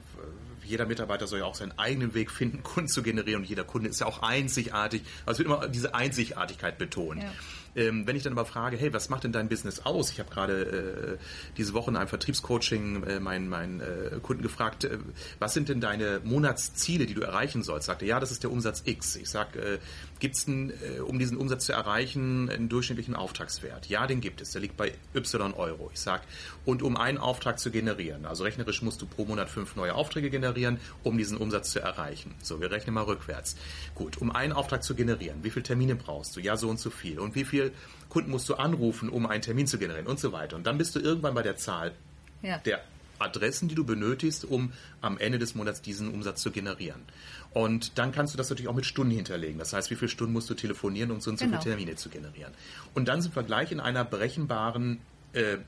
jeder 0.64 0.86
Mitarbeiter 0.86 1.26
soll 1.26 1.40
ja 1.40 1.44
auch 1.44 1.54
seinen 1.54 1.78
eigenen 1.78 2.14
Weg 2.14 2.30
finden, 2.30 2.62
Kunden 2.62 2.88
zu 2.88 3.02
generieren 3.02 3.42
und 3.42 3.48
jeder 3.48 3.64
Kunde 3.64 3.88
ist 3.88 4.00
ja 4.00 4.06
auch 4.06 4.22
einzigartig. 4.22 5.02
Also 5.26 5.38
wird 5.38 5.48
immer 5.48 5.68
diese 5.68 5.94
Einzigartigkeit 5.94 6.78
betont. 6.78 7.22
Ja. 7.22 7.32
Ähm, 7.76 8.06
wenn 8.06 8.16
ich 8.16 8.22
dann 8.22 8.32
aber 8.32 8.44
frage, 8.44 8.76
hey, 8.76 8.92
was 8.92 9.08
macht 9.08 9.24
denn 9.24 9.32
dein 9.32 9.48
Business 9.48 9.80
aus? 9.80 10.10
Ich 10.10 10.20
habe 10.20 10.30
gerade 10.30 11.18
äh, 11.18 11.24
diese 11.56 11.74
Woche 11.74 11.90
in 11.90 11.96
einem 11.96 12.08
Vertriebscoaching 12.08 13.02
äh, 13.04 13.20
meinen, 13.20 13.48
meinen 13.48 13.80
äh, 13.80 14.18
Kunden 14.22 14.42
gefragt, 14.42 14.84
äh, 14.84 14.98
was 15.38 15.54
sind 15.54 15.68
denn 15.68 15.80
deine 15.80 16.20
Monatsziele, 16.22 17.06
die 17.06 17.14
du 17.14 17.22
erreichen 17.22 17.62
sollst? 17.62 17.86
Sagte, 17.86 18.06
ja, 18.06 18.20
das 18.20 18.30
ist 18.30 18.42
der 18.44 18.52
Umsatz 18.52 18.82
X. 18.84 19.16
Ich 19.16 19.28
sage, 19.28 19.58
äh, 19.58 19.78
gibt 20.24 20.36
es, 20.36 20.46
äh, 20.48 21.00
um 21.00 21.18
diesen 21.18 21.38
Umsatz 21.38 21.66
zu 21.66 21.72
erreichen, 21.72 22.50
einen 22.50 22.68
durchschnittlichen 22.68 23.14
Auftragswert? 23.14 23.88
Ja, 23.88 24.06
den 24.06 24.20
gibt 24.20 24.40
es. 24.40 24.50
Der 24.52 24.60
liegt 24.60 24.76
bei 24.76 24.92
Y 25.14 25.54
Euro. 25.54 25.90
Ich 25.92 26.00
sage, 26.00 26.24
und 26.64 26.82
um 26.82 26.96
einen 26.96 27.18
Auftrag 27.18 27.58
zu 27.58 27.70
generieren, 27.70 28.26
also 28.26 28.44
rechnerisch 28.44 28.82
musst 28.82 29.00
du 29.00 29.06
pro 29.06 29.24
Monat 29.24 29.48
fünf 29.48 29.76
neue 29.76 29.94
Aufträge 29.94 30.30
generieren, 30.30 30.78
um 31.02 31.16
diesen 31.16 31.38
Umsatz 31.38 31.70
zu 31.70 31.80
erreichen. 31.80 32.34
So, 32.42 32.60
wir 32.60 32.70
rechnen 32.70 32.94
mal 32.94 33.04
rückwärts. 33.04 33.56
Gut, 33.94 34.18
um 34.18 34.30
einen 34.30 34.52
Auftrag 34.52 34.82
zu 34.82 34.94
generieren, 34.94 35.42
wie 35.42 35.50
viele 35.50 35.62
Termine 35.62 35.94
brauchst 35.94 36.36
du? 36.36 36.40
Ja, 36.40 36.56
so 36.56 36.68
und 36.68 36.78
so 36.78 36.90
viel. 36.90 37.18
Und 37.18 37.34
wie 37.34 37.44
viel 37.44 37.54
viele 37.54 37.70
Kunden 38.08 38.30
musst 38.30 38.48
du 38.48 38.54
anrufen, 38.54 39.08
um 39.08 39.26
einen 39.26 39.42
Termin 39.42 39.66
zu 39.66 39.78
generieren 39.78 40.08
und 40.08 40.18
so 40.18 40.32
weiter. 40.32 40.56
Und 40.56 40.66
dann 40.66 40.76
bist 40.76 40.96
du 40.96 41.00
irgendwann 41.00 41.34
bei 41.34 41.42
der 41.42 41.56
Zahl 41.56 41.92
ja. 42.42 42.58
der 42.58 42.80
Adressen, 43.18 43.68
die 43.68 43.74
du 43.74 43.84
benötigst, 43.84 44.44
um 44.44 44.72
am 45.00 45.18
Ende 45.18 45.38
des 45.38 45.54
Monats 45.54 45.82
diesen 45.82 46.12
Umsatz 46.12 46.42
zu 46.42 46.50
generieren. 46.50 47.02
Und 47.52 47.98
dann 47.98 48.12
kannst 48.12 48.34
du 48.34 48.38
das 48.38 48.50
natürlich 48.50 48.68
auch 48.68 48.74
mit 48.74 48.86
Stunden 48.86 49.14
hinterlegen. 49.14 49.58
Das 49.58 49.72
heißt, 49.72 49.90
wie 49.90 49.96
viele 49.96 50.08
Stunden 50.08 50.32
musst 50.32 50.50
du 50.50 50.54
telefonieren, 50.54 51.10
um 51.10 51.20
so 51.20 51.30
und 51.30 51.38
so 51.38 51.44
genau. 51.44 51.60
viele 51.60 51.76
Termine 51.76 51.96
zu 51.96 52.08
generieren. 52.08 52.52
Und 52.94 53.08
dann 53.08 53.22
sind 53.22 53.34
wir 53.36 53.42
gleich 53.42 53.72
in 53.72 53.80
einer 53.80 54.04
berechenbaren 54.04 55.00
äh, 55.32 55.58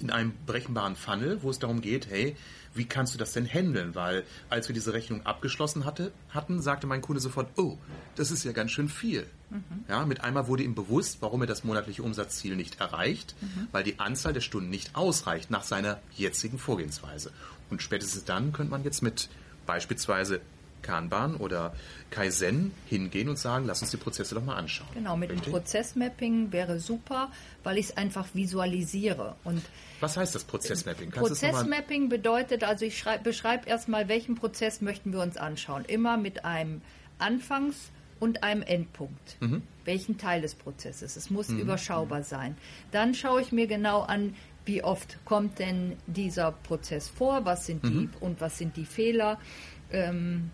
in 0.00 0.10
einem 0.10 0.32
berechenbaren 0.46 0.96
Funnel, 0.96 1.42
wo 1.42 1.50
es 1.50 1.58
darum 1.58 1.80
geht, 1.80 2.08
hey, 2.08 2.36
wie 2.74 2.86
kannst 2.86 3.14
du 3.14 3.18
das 3.18 3.32
denn 3.32 3.46
handeln? 3.46 3.94
Weil 3.94 4.24
als 4.48 4.68
wir 4.68 4.74
diese 4.74 4.94
Rechnung 4.94 5.26
abgeschlossen 5.26 5.84
hatte, 5.84 6.12
hatten, 6.30 6.60
sagte 6.60 6.86
mein 6.86 7.02
Kunde 7.02 7.20
sofort, 7.20 7.50
oh, 7.56 7.78
das 8.16 8.30
ist 8.30 8.44
ja 8.44 8.52
ganz 8.52 8.70
schön 8.70 8.88
viel. 8.88 9.26
Mhm. 9.52 9.84
Ja, 9.88 10.04
mit 10.06 10.22
einmal 10.22 10.48
wurde 10.48 10.62
ihm 10.62 10.74
bewusst, 10.74 11.18
warum 11.20 11.42
er 11.42 11.46
das 11.46 11.64
monatliche 11.64 12.02
Umsatzziel 12.02 12.56
nicht 12.56 12.80
erreicht, 12.80 13.34
mhm. 13.40 13.68
weil 13.72 13.84
die 13.84 13.98
Anzahl 13.98 14.32
der 14.32 14.40
Stunden 14.40 14.70
nicht 14.70 14.96
ausreicht 14.96 15.50
nach 15.50 15.62
seiner 15.62 16.00
jetzigen 16.16 16.58
Vorgehensweise. 16.58 17.30
Und 17.70 17.82
spätestens 17.82 18.24
dann 18.24 18.52
könnte 18.52 18.70
man 18.70 18.84
jetzt 18.84 19.02
mit 19.02 19.28
beispielsweise 19.66 20.40
Kanban 20.82 21.36
oder 21.36 21.74
Kaizen 22.10 22.72
hingehen 22.86 23.28
und 23.28 23.38
sagen, 23.38 23.66
lass 23.66 23.80
uns 23.80 23.92
die 23.92 23.96
Prozesse 23.96 24.34
doch 24.34 24.44
mal 24.44 24.56
anschauen. 24.56 24.88
Genau, 24.94 25.16
mit 25.16 25.30
Richtig? 25.30 25.46
dem 25.46 25.52
Prozessmapping 25.52 26.52
wäre 26.52 26.80
super, 26.80 27.30
weil 27.62 27.78
ich 27.78 27.90
es 27.90 27.96
einfach 27.96 28.26
visualisiere. 28.34 29.36
Und 29.44 29.62
Was 30.00 30.16
heißt 30.16 30.34
das 30.34 30.44
Prozessmapping? 30.44 31.10
Prozessmapping 31.10 32.08
bedeutet, 32.08 32.64
also 32.64 32.84
ich 32.84 33.04
beschreibe 33.22 33.68
erstmal, 33.68 34.08
welchen 34.08 34.34
Prozess 34.34 34.80
möchten 34.80 35.12
wir 35.12 35.20
uns 35.20 35.36
anschauen. 35.36 35.84
Immer 35.84 36.16
mit 36.16 36.44
einem 36.44 36.82
Anfangs- 37.18 37.90
und 38.22 38.44
einem 38.44 38.62
Endpunkt. 38.62 39.36
Mhm. 39.40 39.62
Welchen 39.84 40.16
Teil 40.16 40.42
des 40.42 40.54
Prozesses? 40.54 41.16
Es 41.16 41.28
muss 41.28 41.48
mhm. 41.48 41.58
überschaubar 41.58 42.22
sein. 42.22 42.56
Dann 42.92 43.14
schaue 43.14 43.42
ich 43.42 43.50
mir 43.50 43.66
genau 43.66 44.02
an, 44.02 44.36
wie 44.64 44.84
oft 44.84 45.18
kommt 45.24 45.58
denn 45.58 45.96
dieser 46.06 46.52
Prozess 46.52 47.08
vor, 47.08 47.44
was 47.44 47.66
sind 47.66 47.84
die 47.84 47.88
mhm. 47.88 48.10
und 48.20 48.40
was 48.40 48.58
sind 48.58 48.76
die 48.76 48.84
Fehler. 48.84 49.40
Ähm, 49.90 50.52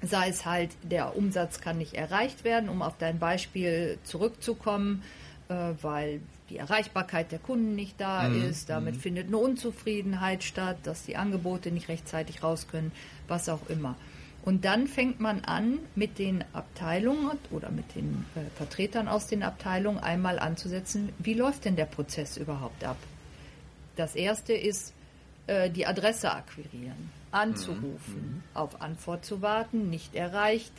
sei 0.00 0.28
es 0.28 0.46
halt, 0.46 0.70
der 0.84 1.16
Umsatz 1.16 1.60
kann 1.60 1.78
nicht 1.78 1.94
erreicht 1.94 2.44
werden, 2.44 2.68
um 2.68 2.82
auf 2.82 2.96
dein 2.98 3.18
Beispiel 3.18 3.98
zurückzukommen, 4.04 5.02
äh, 5.48 5.54
weil 5.82 6.20
die 6.50 6.58
Erreichbarkeit 6.58 7.32
der 7.32 7.40
Kunden 7.40 7.74
nicht 7.74 8.00
da 8.00 8.28
mhm. 8.28 8.44
ist, 8.44 8.70
damit 8.70 8.94
mhm. 8.94 9.00
findet 9.00 9.26
eine 9.26 9.38
Unzufriedenheit 9.38 10.44
statt, 10.44 10.76
dass 10.84 11.04
die 11.04 11.16
Angebote 11.16 11.72
nicht 11.72 11.88
rechtzeitig 11.88 12.44
raus 12.44 12.68
können, 12.70 12.92
was 13.26 13.48
auch 13.48 13.68
immer. 13.68 13.96
Und 14.44 14.64
dann 14.64 14.86
fängt 14.86 15.20
man 15.20 15.44
an, 15.44 15.78
mit 15.94 16.18
den 16.18 16.44
Abteilungen 16.52 17.38
oder 17.50 17.70
mit 17.70 17.94
den 17.94 18.24
äh, 18.34 18.40
Vertretern 18.56 19.08
aus 19.08 19.26
den 19.26 19.42
Abteilungen 19.42 19.98
einmal 19.98 20.38
anzusetzen, 20.38 21.10
wie 21.18 21.34
läuft 21.34 21.64
denn 21.64 21.76
der 21.76 21.84
Prozess 21.84 22.36
überhaupt 22.36 22.84
ab? 22.84 22.96
Das 23.96 24.14
erste 24.14 24.52
ist 24.54 24.94
äh, 25.46 25.70
die 25.70 25.86
Adresse 25.86 26.32
akquirieren 26.32 27.10
anzurufen, 27.30 28.36
mhm. 28.36 28.42
auf 28.54 28.80
Antwort 28.80 29.24
zu 29.24 29.42
warten, 29.42 29.90
nicht 29.90 30.14
erreicht. 30.14 30.72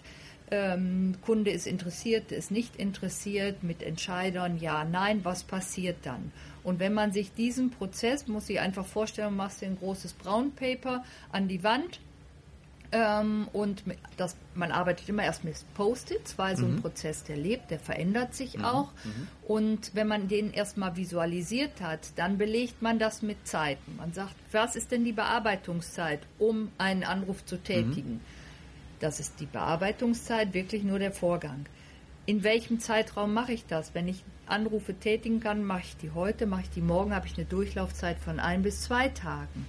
Ähm, 0.51 1.15
Kunde 1.21 1.51
ist 1.51 1.67
interessiert, 1.67 2.31
ist 2.31 2.49
nicht 2.49 2.75
interessiert, 2.75 3.61
mit 3.63 3.83
Entscheidern 3.83 4.57
ja, 4.57 4.83
nein, 4.83 5.19
was 5.23 5.43
passiert 5.43 5.97
dann? 6.03 6.31
Und 6.63 6.79
wenn 6.79 6.93
man 6.93 7.11
sich 7.11 7.33
diesen 7.33 7.69
Prozess, 7.69 8.27
muss 8.27 8.49
ich 8.49 8.59
einfach 8.59 8.85
vorstellen, 8.85 9.35
machst 9.35 9.61
du 9.61 9.67
ein 9.67 9.77
großes 9.77 10.13
Brown 10.13 10.51
Paper 10.51 11.03
an 11.31 11.47
die 11.47 11.63
Wand, 11.63 11.99
ähm, 12.91 13.47
und 13.53 13.83
das, 14.17 14.35
man 14.55 14.71
arbeitet 14.71 15.07
immer 15.09 15.23
erst 15.23 15.43
mit 15.43 15.55
Post-its, 15.75 16.37
weil 16.37 16.57
so 16.57 16.65
ein 16.65 16.75
mhm. 16.75 16.81
Prozess, 16.81 17.23
der 17.23 17.37
lebt, 17.37 17.69
der 17.69 17.79
verändert 17.79 18.33
sich 18.33 18.57
mhm. 18.57 18.65
auch. 18.65 18.91
Mhm. 19.03 19.27
Und 19.47 19.91
wenn 19.93 20.07
man 20.07 20.27
den 20.27 20.51
erstmal 20.51 20.95
visualisiert 20.95 21.81
hat, 21.81 21.99
dann 22.15 22.37
belegt 22.37 22.81
man 22.81 22.97
das 22.97 23.21
mit 23.21 23.47
Zeiten. 23.47 23.97
Man 23.97 24.13
sagt, 24.13 24.35
was 24.51 24.75
ist 24.75 24.91
denn 24.91 25.05
die 25.05 25.11
Bearbeitungszeit, 25.11 26.21
um 26.39 26.71
einen 26.77 27.03
Anruf 27.03 27.45
zu 27.45 27.57
tätigen? 27.57 28.13
Mhm. 28.13 28.21
Das 28.99 29.19
ist 29.19 29.39
die 29.39 29.45
Bearbeitungszeit, 29.45 30.53
wirklich 30.53 30.83
nur 30.83 30.99
der 30.99 31.11
Vorgang. 31.11 31.65
In 32.25 32.43
welchem 32.43 32.79
Zeitraum 32.79 33.33
mache 33.33 33.53
ich 33.53 33.65
das? 33.65 33.93
Wenn 33.93 34.07
ich 34.07 34.23
Anrufe 34.45 34.95
tätigen 34.95 35.39
kann, 35.39 35.63
mache 35.63 35.81
ich 35.81 35.97
die 35.97 36.11
heute, 36.11 36.47
mache 36.47 36.63
ich 36.63 36.69
die 36.71 36.81
morgen, 36.81 37.13
habe 37.13 37.27
ich 37.27 37.37
eine 37.37 37.45
Durchlaufzeit 37.45 38.17
von 38.17 38.39
ein 38.39 38.63
bis 38.63 38.81
zwei 38.81 39.09
Tagen. 39.09 39.65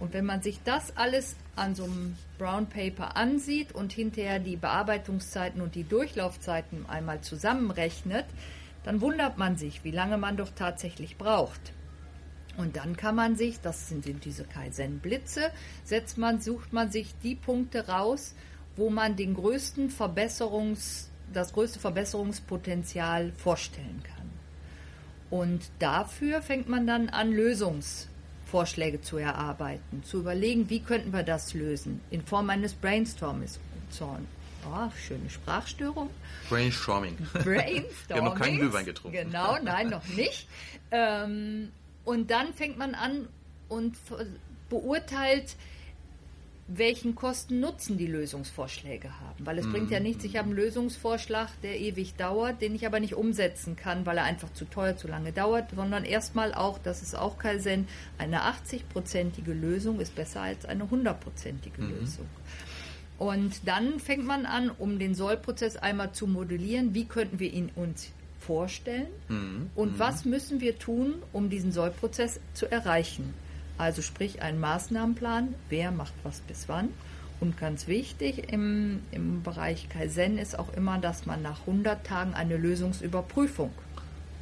Und 0.00 0.12
wenn 0.12 0.24
man 0.24 0.42
sich 0.42 0.60
das 0.64 0.96
alles 0.96 1.36
an 1.56 1.74
so 1.74 1.84
einem 1.84 2.16
Brown 2.38 2.66
Paper 2.66 3.16
ansieht 3.16 3.72
und 3.72 3.92
hinterher 3.92 4.38
die 4.38 4.56
Bearbeitungszeiten 4.56 5.60
und 5.60 5.74
die 5.74 5.84
Durchlaufzeiten 5.84 6.86
einmal 6.88 7.20
zusammenrechnet, 7.20 8.26
dann 8.84 9.00
wundert 9.00 9.38
man 9.38 9.56
sich, 9.56 9.82
wie 9.82 9.90
lange 9.90 10.16
man 10.18 10.36
doch 10.36 10.50
tatsächlich 10.54 11.16
braucht. 11.16 11.72
Und 12.56 12.76
dann 12.76 12.96
kann 12.96 13.14
man 13.14 13.36
sich, 13.36 13.60
das 13.60 13.88
sind 13.88 14.04
diese 14.24 14.44
Kaizen-Blitze, 14.44 15.50
setzt 15.84 16.18
man, 16.18 16.40
sucht 16.40 16.72
man 16.72 16.90
sich 16.90 17.14
die 17.22 17.34
Punkte 17.34 17.88
raus, 17.88 18.34
wo 18.76 18.90
man 18.90 19.16
den 19.16 19.34
größten 19.34 19.90
Verbesserungs, 19.90 21.10
das 21.32 21.52
größte 21.52 21.78
Verbesserungspotenzial 21.78 23.32
vorstellen 23.32 24.02
kann. 24.02 24.30
Und 25.30 25.70
dafür 25.78 26.40
fängt 26.40 26.68
man 26.68 26.86
dann 26.86 27.10
an, 27.10 27.32
Lösungs 27.32 28.08
Vorschläge 28.50 29.00
zu 29.02 29.18
erarbeiten, 29.18 30.02
zu 30.04 30.20
überlegen, 30.20 30.70
wie 30.70 30.80
könnten 30.80 31.12
wir 31.12 31.22
das 31.22 31.54
lösen, 31.54 32.00
in 32.10 32.22
Form 32.22 32.48
eines 32.50 32.74
Brainstormings. 32.74 33.60
Oh, 34.00 34.90
schöne 35.06 35.30
Sprachstörung. 35.30 36.10
Brainstorming. 36.48 37.16
Brainstorming. 37.32 37.84
Wir 38.08 38.16
haben 38.16 38.24
noch 38.24 38.34
keinen 38.34 38.58
Glühwein 38.58 38.84
getrunken. 38.84 39.16
Genau, 39.16 39.56
nein, 39.62 39.88
noch 39.88 40.06
nicht. 40.08 40.46
Ähm, 40.90 41.70
und 42.04 42.30
dann 42.30 42.52
fängt 42.52 42.76
man 42.76 42.94
an 42.94 43.28
und 43.68 43.96
beurteilt, 44.68 45.56
welchen 46.68 47.14
Kosten-Nutzen 47.14 47.96
die 47.96 48.06
Lösungsvorschläge 48.06 49.08
haben. 49.20 49.46
Weil 49.46 49.58
es 49.58 49.66
mm. 49.66 49.72
bringt 49.72 49.90
ja 49.90 50.00
nichts, 50.00 50.22
ich 50.24 50.36
habe 50.36 50.48
einen 50.48 50.56
Lösungsvorschlag, 50.56 51.48
der 51.62 51.80
ewig 51.80 52.14
dauert, 52.16 52.60
den 52.60 52.74
ich 52.74 52.86
aber 52.86 53.00
nicht 53.00 53.14
umsetzen 53.14 53.74
kann, 53.74 54.04
weil 54.04 54.18
er 54.18 54.24
einfach 54.24 54.52
zu 54.52 54.66
teuer, 54.66 54.94
zu 54.96 55.08
lange 55.08 55.32
dauert, 55.32 55.70
sondern 55.74 56.04
erstmal 56.04 56.52
auch, 56.52 56.78
das 56.78 57.00
ist 57.00 57.16
auch 57.16 57.38
Kaizen, 57.38 57.88
eine 58.18 58.42
80-prozentige 58.42 59.54
Lösung 59.54 59.98
ist 59.98 60.14
besser 60.14 60.42
als 60.42 60.66
eine 60.66 60.84
100-prozentige 60.84 61.80
mm. 61.80 61.98
Lösung. 61.98 62.26
Und 63.18 63.66
dann 63.66 63.98
fängt 63.98 64.26
man 64.26 64.44
an, 64.44 64.70
um 64.70 64.98
den 64.98 65.14
Sollprozess 65.14 65.76
einmal 65.76 66.12
zu 66.12 66.26
modellieren, 66.26 66.94
wie 66.94 67.06
könnten 67.06 67.40
wir 67.40 67.52
ihn 67.52 67.70
uns 67.74 68.10
vorstellen 68.40 69.08
mm. 69.28 69.70
und 69.74 69.94
mhm. 69.94 69.98
was 69.98 70.24
müssen 70.24 70.60
wir 70.60 70.78
tun, 70.78 71.14
um 71.32 71.50
diesen 71.50 71.72
Sollprozess 71.72 72.40
zu 72.54 72.70
erreichen. 72.70 73.34
Also 73.78 74.02
sprich 74.02 74.42
ein 74.42 74.58
Maßnahmenplan, 74.60 75.54
wer 75.68 75.90
macht 75.90 76.14
was 76.24 76.40
bis 76.40 76.68
wann. 76.68 76.90
Und 77.40 77.56
ganz 77.56 77.86
wichtig 77.86 78.52
im, 78.52 79.00
im 79.12 79.42
Bereich 79.44 79.88
Kaizen 79.88 80.38
ist 80.38 80.58
auch 80.58 80.72
immer, 80.74 80.98
dass 80.98 81.24
man 81.24 81.40
nach 81.40 81.60
100 81.60 82.04
Tagen 82.04 82.34
eine 82.34 82.56
Lösungsüberprüfung 82.56 83.70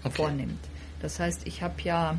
okay. 0.03 0.15
vornimmt. 0.15 0.65
Das 1.03 1.21
heißt, 1.21 1.47
ich 1.47 1.63
habe 1.63 1.75
ja, 1.83 2.19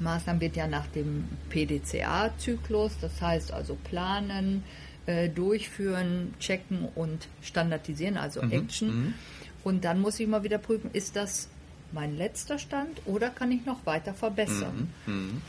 Maßnahmen 0.00 0.40
wird 0.40 0.56
ja 0.56 0.66
nach 0.66 0.88
dem 0.88 1.28
PDCA-Zyklus, 1.50 2.96
das 3.00 3.22
heißt 3.22 3.52
also 3.52 3.76
planen, 3.84 4.64
äh, 5.06 5.28
durchführen, 5.28 6.34
checken 6.40 6.88
und 6.96 7.28
standardisieren, 7.40 8.16
also 8.16 8.42
mhm. 8.42 8.52
Action. 8.52 8.88
Mhm. 8.88 9.14
Und 9.62 9.84
dann 9.84 10.00
muss 10.00 10.18
ich 10.18 10.26
mal 10.26 10.42
wieder 10.42 10.58
prüfen, 10.58 10.90
ist 10.92 11.14
das 11.14 11.48
mein 11.92 12.16
letzter 12.16 12.58
Stand 12.58 13.00
oder 13.04 13.30
kann 13.30 13.52
ich 13.52 13.64
noch 13.64 13.86
weiter 13.86 14.14
verbessern? 14.14 14.92
Mhm. 15.06 15.42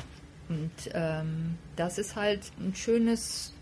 Mhm. 0.50 0.56
Und 0.56 0.72
ähm, 0.94 1.58
das 1.76 1.98
ist 1.98 2.16
halt 2.16 2.52
ein 2.60 2.76
schönes, 2.76 3.54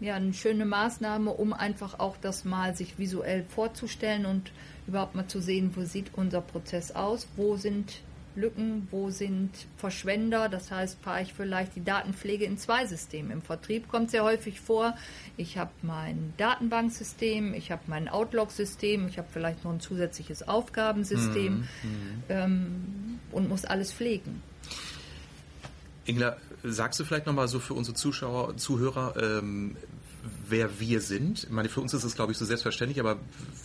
ja, 0.00 0.14
eine 0.14 0.34
schöne 0.34 0.64
Maßnahme, 0.64 1.30
um 1.30 1.52
einfach 1.52 1.98
auch 1.98 2.16
das 2.20 2.44
mal 2.44 2.74
sich 2.76 2.98
visuell 2.98 3.44
vorzustellen 3.44 4.26
und 4.26 4.50
überhaupt 4.86 5.14
mal 5.14 5.26
zu 5.26 5.40
sehen, 5.40 5.72
wo 5.74 5.84
sieht 5.84 6.10
unser 6.14 6.40
Prozess 6.40 6.92
aus, 6.92 7.26
wo 7.36 7.56
sind 7.56 8.00
Lücken, 8.36 8.88
wo 8.90 9.10
sind 9.10 9.50
Verschwender. 9.76 10.48
Das 10.48 10.70
heißt, 10.70 10.98
fahre 11.00 11.22
ich 11.22 11.32
vielleicht 11.32 11.76
die 11.76 11.84
Datenpflege 11.84 12.44
in 12.44 12.58
zwei 12.58 12.86
Systemen. 12.86 13.30
Im 13.30 13.42
Vertrieb 13.42 13.88
kommt 13.88 14.06
es 14.06 14.12
sehr 14.12 14.24
häufig 14.24 14.60
vor, 14.60 14.96
ich 15.36 15.56
habe 15.58 15.70
mein 15.82 16.34
Datenbanksystem, 16.36 17.54
ich 17.54 17.70
habe 17.70 17.82
mein 17.86 18.08
Outlook-System, 18.08 19.08
ich 19.08 19.18
habe 19.18 19.28
vielleicht 19.32 19.64
noch 19.64 19.72
ein 19.72 19.80
zusätzliches 19.80 20.46
Aufgabensystem 20.46 21.60
mhm. 21.60 21.66
ähm, 22.28 23.20
und 23.30 23.48
muss 23.48 23.64
alles 23.64 23.92
pflegen. 23.92 24.42
Ingela, 26.06 26.36
sagst 26.62 27.00
du 27.00 27.04
vielleicht 27.04 27.26
nochmal 27.26 27.48
so 27.48 27.60
für 27.60 27.74
unsere 27.74 27.96
Zuschauer, 27.96 28.56
Zuhörer, 28.56 29.14
ähm, 29.20 29.76
wer 30.48 30.80
wir 30.80 31.00
sind. 31.00 31.44
Ich 31.44 31.50
meine, 31.50 31.68
für 31.68 31.80
uns 31.80 31.92
ist 31.94 32.04
es, 32.04 32.14
glaube 32.14 32.32
ich, 32.32 32.38
so 32.38 32.44
selbstverständlich, 32.44 33.00
aber 33.00 33.18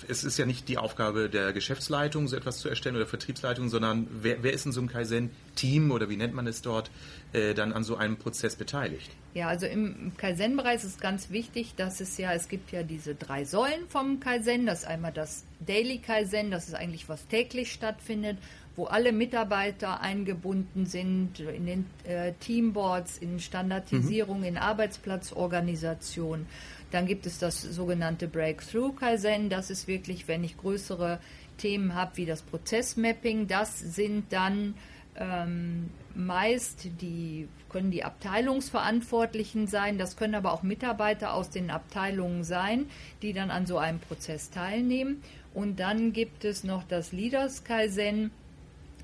es 0.08 0.24
ist 0.24 0.38
ja 0.38 0.46
nicht 0.46 0.68
die 0.68 0.78
Aufgabe 0.78 1.30
der 1.30 1.54
Geschäftsleitung, 1.54 2.28
so 2.28 2.36
etwas 2.36 2.60
zu 2.60 2.70
erstellen 2.70 2.96
oder 2.96 3.06
Vertriebsleitung, 3.06 3.70
sondern 3.70 4.08
wer, 4.22 4.44
wer 4.44 4.54
ist 4.54 4.66
in 4.66 4.72
so 4.72 4.82
einem 4.82 4.90
Kaizen-Team 4.90 5.92
oder 5.92 6.10
wie 6.10 6.18
nennt 6.18 6.34
man 6.34 6.48
es 6.48 6.62
dort, 6.62 6.92
äh, 7.34 7.54
dann 7.54 7.74
an 7.74 7.84
so 7.84 7.96
einem 7.96 8.18
Prozess 8.18 8.56
beteiligt? 8.56 9.10
Ja, 9.34 9.48
also 9.48 9.66
im 9.68 10.12
Kaizen-Bereich 10.18 10.78
ist 10.78 10.84
es 10.86 11.00
ganz 11.00 11.30
wichtig, 11.30 11.76
dass 11.76 12.02
es 12.02 12.18
ja, 12.18 12.34
es 12.34 12.50
gibt 12.50 12.72
ja 12.72 12.84
diese 12.84 13.16
drei 13.16 13.46
Säulen 13.46 13.88
vom 13.88 14.20
Kaizen. 14.20 14.66
Das 14.66 14.80
ist 14.80 14.86
einmal 14.86 15.14
das 15.14 15.46
Daily 15.66 16.00
Kaizen, 16.00 16.52
das 16.52 16.68
ist 16.68 16.74
eigentlich 16.74 17.08
was 17.10 17.28
täglich 17.28 17.72
stattfindet 17.72 18.38
wo 18.76 18.86
alle 18.86 19.12
Mitarbeiter 19.12 20.02
eingebunden 20.02 20.86
sind, 20.86 21.40
in 21.40 21.66
den 21.66 21.86
äh, 22.06 22.34
Teamboards, 22.40 23.18
in 23.18 23.40
Standardisierung, 23.40 24.40
mhm. 24.40 24.46
in 24.46 24.58
Arbeitsplatzorganisation. 24.58 26.46
Dann 26.92 27.06
gibt 27.06 27.26
es 27.26 27.38
das 27.40 27.62
sogenannte 27.62 28.28
Breakthrough 28.28 28.96
Kaizen. 28.96 29.50
Das 29.50 29.70
ist 29.70 29.88
wirklich, 29.88 30.28
wenn 30.28 30.44
ich 30.44 30.58
größere 30.58 31.20
Themen 31.58 31.94
habe 31.94 32.18
wie 32.18 32.26
das 32.26 32.42
Prozessmapping. 32.42 33.48
Das 33.48 33.80
sind 33.80 34.32
dann 34.32 34.76
ähm, 35.16 35.90
meist 36.16 36.88
die 37.02 37.48
können 37.70 37.92
die 37.92 38.04
Abteilungsverantwortlichen 38.04 39.68
sein, 39.68 40.00
das 40.00 40.18
können 40.18 40.34
aber 40.34 40.52
auch 40.54 40.64
Mitarbeiter 40.64 41.34
aus 41.34 41.52
den 41.52 41.70
Abteilungen 41.70 42.44
sein, 42.44 42.88
die 43.22 43.32
dann 43.32 43.52
an 43.52 43.68
so 43.68 43.78
einem 43.78 44.00
Prozess 44.00 44.50
teilnehmen. 44.50 45.22
Und 45.54 45.80
dann 45.80 46.14
gibt 46.14 46.46
es 46.46 46.64
noch 46.64 46.84
das 46.84 47.12
Leaders 47.12 47.64
Kaizen 47.64 48.32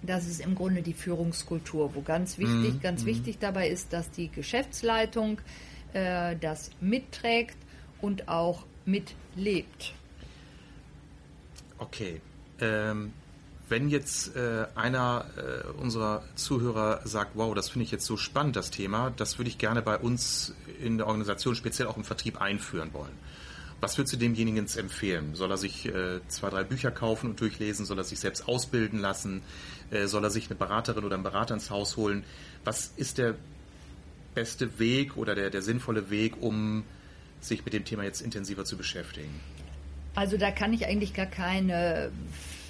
das 0.01 0.27
ist 0.27 0.41
im 0.41 0.55
Grunde 0.55 0.81
die 0.81 0.93
Führungskultur, 0.93 1.95
wo 1.95 2.01
ganz 2.01 2.37
wichtig, 2.37 2.75
mhm. 2.75 2.79
ganz 2.81 3.03
mhm. 3.03 3.07
wichtig 3.07 3.37
dabei 3.39 3.69
ist, 3.69 3.93
dass 3.93 4.11
die 4.11 4.29
Geschäftsleitung 4.29 5.39
äh, 5.93 6.35
das 6.39 6.71
mitträgt 6.81 7.57
und 8.01 8.27
auch 8.27 8.65
mitlebt. 8.85 9.93
Okay. 11.77 12.21
Ähm, 12.59 13.13
wenn 13.67 13.89
jetzt 13.89 14.35
äh, 14.35 14.67
einer 14.75 15.25
äh, 15.37 15.67
unserer 15.81 16.23
Zuhörer 16.35 17.01
sagt, 17.03 17.31
wow, 17.33 17.53
das 17.55 17.69
finde 17.69 17.85
ich 17.85 17.91
jetzt 17.91 18.05
so 18.05 18.15
spannend, 18.15 18.55
das 18.55 18.69
Thema, 18.69 19.11
das 19.17 19.39
würde 19.39 19.49
ich 19.49 19.57
gerne 19.57 19.81
bei 19.81 19.97
uns 19.97 20.53
in 20.79 20.97
der 20.97 21.07
Organisation, 21.07 21.55
speziell 21.55 21.87
auch 21.87 21.97
im 21.97 22.03
Vertrieb, 22.03 22.39
einführen 22.39 22.93
wollen. 22.93 23.17
Was 23.85 23.99
würdest 23.99 24.13
du 24.13 24.17
demjenigen 24.17 24.65
empfehlen? 24.65 25.35
Soll 25.35 25.51
er 25.51 25.57
sich 25.57 25.85
äh, 25.85 26.19
zwei, 26.27 26.49
drei 26.49 26.63
Bücher 26.63 26.89
kaufen 26.89 27.29
und 27.29 27.39
durchlesen? 27.39 27.85
Soll 27.85 27.99
er 27.99 28.03
sich 28.03 28.19
selbst 28.19 28.47
ausbilden 28.47 28.97
lassen? 28.97 29.43
Äh, 29.91 30.07
soll 30.07 30.23
er 30.23 30.31
sich 30.31 30.47
eine 30.47 30.55
Beraterin 30.55 31.03
oder 31.03 31.13
einen 31.13 31.23
Berater 31.23 31.53
ins 31.53 31.69
Haus 31.69 31.95
holen? 31.95 32.23
Was 32.63 32.93
ist 32.95 33.19
der 33.19 33.35
beste 34.33 34.79
Weg 34.79 35.17
oder 35.17 35.35
der, 35.35 35.51
der 35.51 35.61
sinnvolle 35.61 36.09
Weg, 36.09 36.33
um 36.41 36.83
sich 37.41 37.63
mit 37.63 37.75
dem 37.75 37.85
Thema 37.85 38.03
jetzt 38.03 38.21
intensiver 38.21 38.65
zu 38.65 38.75
beschäftigen? 38.75 39.39
Also 40.15 40.37
da 40.37 40.49
kann 40.49 40.73
ich 40.73 40.87
eigentlich 40.87 41.13
gar 41.13 41.27
keine 41.27 42.11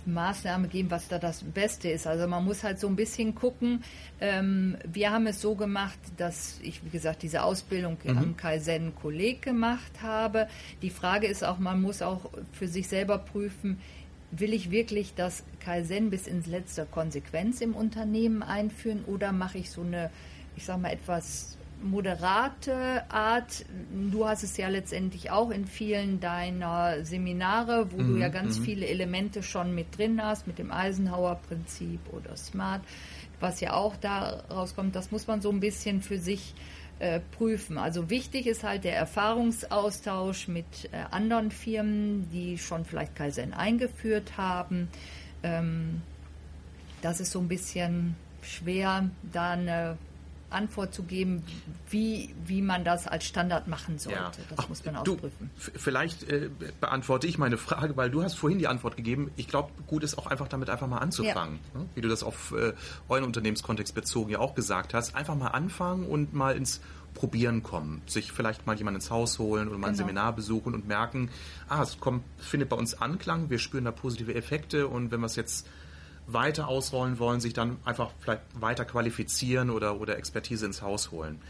Maßnahme 0.05 0.67
geben, 0.67 0.91
was 0.91 1.07
da 1.07 1.19
das 1.19 1.43
Beste 1.43 1.89
ist. 1.89 2.07
Also 2.07 2.27
man 2.27 2.43
muss 2.43 2.63
halt 2.63 2.79
so 2.79 2.87
ein 2.87 2.95
bisschen 2.95 3.35
gucken. 3.35 3.83
Ähm, 4.19 4.77
wir 4.91 5.11
haben 5.11 5.27
es 5.27 5.41
so 5.41 5.55
gemacht, 5.55 5.99
dass 6.17 6.59
ich, 6.61 6.83
wie 6.83 6.89
gesagt, 6.89 7.23
diese 7.23 7.43
Ausbildung 7.43 7.97
mhm. 8.03 8.17
am 8.17 8.37
Kaizen 8.37 8.93
Kolleg 8.95 9.41
gemacht 9.41 10.01
habe. 10.01 10.47
Die 10.81 10.89
Frage 10.89 11.27
ist 11.27 11.43
auch, 11.43 11.57
man 11.57 11.81
muss 11.81 12.01
auch 12.01 12.29
für 12.53 12.67
sich 12.67 12.87
selber 12.87 13.17
prüfen, 13.17 13.79
will 14.31 14.53
ich 14.53 14.71
wirklich 14.71 15.13
das 15.15 15.43
Kaizen 15.59 16.09
bis 16.09 16.27
ins 16.27 16.47
letzte 16.47 16.85
Konsequenz 16.85 17.61
im 17.61 17.75
Unternehmen 17.75 18.43
einführen 18.43 19.03
oder 19.05 19.31
mache 19.31 19.57
ich 19.57 19.69
so 19.69 19.81
eine, 19.81 20.09
ich 20.55 20.65
sag 20.65 20.81
mal, 20.81 20.91
etwas 20.91 21.57
moderate 21.81 23.03
Art. 23.09 23.65
Du 24.11 24.27
hast 24.27 24.43
es 24.43 24.57
ja 24.57 24.67
letztendlich 24.67 25.31
auch 25.31 25.51
in 25.51 25.65
vielen 25.65 26.19
deiner 26.19 27.03
Seminare, 27.03 27.91
wo 27.91 27.97
mhm, 27.97 28.07
du 28.07 28.19
ja 28.19 28.29
ganz 28.29 28.59
mhm. 28.59 28.63
viele 28.63 28.88
Elemente 28.88 29.43
schon 29.43 29.75
mit 29.75 29.97
drin 29.97 30.23
hast, 30.23 30.47
mit 30.47 30.57
dem 30.59 30.71
Eisenhower-Prinzip 30.71 31.99
oder 32.11 32.35
Smart, 32.38 32.81
was 33.39 33.61
ja 33.61 33.73
auch 33.73 33.95
da 33.95 34.43
rauskommt. 34.49 34.95
Das 34.95 35.11
muss 35.11 35.27
man 35.27 35.41
so 35.41 35.49
ein 35.51 35.59
bisschen 35.59 36.01
für 36.01 36.17
sich 36.17 36.53
äh, 36.99 37.19
prüfen. 37.38 37.77
Also 37.77 38.09
wichtig 38.09 38.47
ist 38.47 38.63
halt 38.63 38.83
der 38.83 38.95
Erfahrungsaustausch 38.95 40.47
mit 40.47 40.65
äh, 40.91 40.97
anderen 41.11 41.51
Firmen, 41.51 42.29
die 42.31 42.57
schon 42.57 42.85
vielleicht 42.85 43.15
Kaizen 43.15 43.53
eingeführt 43.53 44.38
haben. 44.38 44.88
Ähm, 45.43 46.01
das 47.01 47.19
ist 47.19 47.31
so 47.31 47.39
ein 47.39 47.47
bisschen 47.47 48.15
schwer, 48.41 49.09
da 49.31 49.51
eine 49.51 49.97
Antwort 50.49 50.93
zu 50.93 51.03
geben, 51.03 51.43
wie, 51.89 52.34
wie 52.45 52.62
man 52.62 52.84
das 52.84 53.08
als 53.08 53.25
Standard 53.25 53.67
machen 53.67 53.97
sollte. 53.97 54.19
Ja. 54.19 54.31
Das 54.49 54.60
Ach, 54.60 54.69
muss 54.69 54.86
man 54.86 54.95
ausprüfen. 54.95 55.49
vielleicht 55.55 56.23
äh, 56.29 56.49
beantworte 56.79 57.27
ich 57.27 57.38
meine 57.38 57.58
Frage, 57.58 57.97
weil 57.97 58.10
du 58.10 58.23
hast 58.23 58.36
vorhin 58.36 58.60
die 58.60 58.67
Antwort 58.67 58.95
gegeben. 58.95 59.31
Ich 59.36 59.47
glaube, 59.47 59.71
gut 59.88 60.03
ist 60.03 60.17
auch 60.17 60.27
einfach 60.27 60.47
damit 60.47 60.69
einfach 60.69 60.88
mal 60.88 60.99
anzufangen. 60.99 61.60
Ja. 61.73 61.79
Ne? 61.79 61.89
Wie 61.95 62.01
du 62.01 62.08
das 62.08 62.23
auf 62.23 62.53
äh, 62.58 62.73
euren 63.10 63.23
Unternehmenskontext 63.23 63.93
bezogen 63.95 64.31
ja 64.31 64.39
auch 64.39 64.55
gesagt 64.55 64.93
hast. 64.93 65.15
Einfach 65.15 65.36
mal 65.36 65.49
anfangen 65.49 66.05
und 66.05 66.34
mal 66.34 66.55
ins 66.55 66.81
Probieren 67.15 67.63
kommen. 67.63 68.01
Sich 68.08 68.31
vielleicht 68.34 68.67
mal 68.67 68.75
jemand 68.75 68.95
ins 68.95 69.10
Haus 69.10 69.39
holen 69.39 69.69
oder 69.69 69.77
mal 69.77 69.88
genau. 69.88 69.93
ein 69.93 69.95
Seminar 69.95 70.36
besuchen 70.36 70.73
und 70.73 70.86
merken, 70.88 71.29
ah, 71.69 71.81
es 71.81 71.99
kommt, 71.99 72.23
findet 72.38 72.69
bei 72.69 72.75
uns 72.75 72.93
Anklang, 72.93 73.49
wir 73.49 73.58
spüren 73.58 73.86
da 73.86 73.91
positive 73.91 74.36
Effekte 74.36 74.88
und 74.88 75.12
wenn 75.12 75.21
wir 75.21 75.27
es 75.27 75.38
jetzt 75.38 75.65
weiter 76.27 76.67
ausrollen 76.67 77.19
wollen, 77.19 77.39
sich 77.39 77.53
dann 77.53 77.77
einfach 77.85 78.11
vielleicht 78.19 78.41
weiter 78.59 78.85
qualifizieren 78.85 79.69
oder, 79.69 79.99
oder 79.99 80.17
Expertise 80.17 80.65
ins 80.65 80.81
Haus 80.81 81.11
holen. 81.11 81.41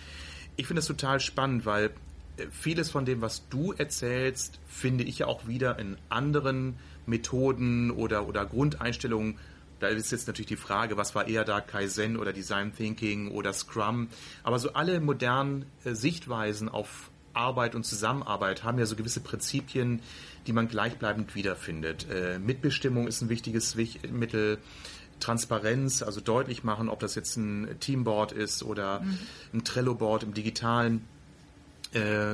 Ich 0.57 0.67
finde 0.67 0.79
es 0.79 0.87
total 0.87 1.19
spannend, 1.19 1.65
weil 1.65 1.91
äh, 2.37 2.47
vieles 2.51 2.89
von 2.89 3.05
dem, 3.05 3.21
was 3.21 3.47
du 3.49 3.73
erzählst, 3.73 4.59
finde 4.67 5.03
ich 5.03 5.19
ja 5.19 5.27
auch 5.27 5.47
wieder 5.47 5.79
in 5.79 5.97
anderen 6.09 6.75
Methoden 7.05 7.91
oder, 7.91 8.27
oder 8.27 8.45
Grundeinstellungen. 8.45 9.37
Da 9.79 9.87
ist 9.87 10.11
jetzt 10.11 10.27
natürlich 10.27 10.47
die 10.47 10.55
Frage, 10.55 10.97
was 10.97 11.15
war 11.15 11.27
eher 11.27 11.43
da, 11.43 11.61
Kaizen 11.61 12.17
oder 12.17 12.33
Design 12.33 12.73
Thinking 12.73 13.29
oder 13.29 13.53
Scrum. 13.53 14.07
Aber 14.43 14.59
so 14.59 14.73
alle 14.73 14.99
modernen 14.99 15.65
äh, 15.83 15.93
Sichtweisen 15.93 16.69
auf 16.69 17.11
Arbeit 17.35 17.75
und 17.75 17.85
Zusammenarbeit 17.85 18.63
haben 18.63 18.79
ja 18.79 18.85
so 18.85 18.95
gewisse 18.95 19.19
Prinzipien, 19.19 20.01
die 20.47 20.53
man 20.53 20.67
gleichbleibend 20.67 21.35
wiederfindet. 21.35 22.07
Äh, 22.09 22.39
Mitbestimmung 22.39 23.07
ist 23.07 23.21
ein 23.21 23.29
wichtiges 23.29 23.75
Mittel. 24.11 24.59
Transparenz, 25.21 26.03
also 26.03 26.19
deutlich 26.19 26.65
machen, 26.65 26.89
ob 26.89 26.99
das 26.99 27.15
jetzt 27.15 27.37
ein 27.37 27.79
Teamboard 27.79 28.33
ist 28.33 28.63
oder 28.63 28.99
mhm. 28.99 29.17
ein 29.53 29.63
Trello-Board 29.63 30.23
im 30.23 30.33
digitalen. 30.33 31.07
Äh, 31.93 32.33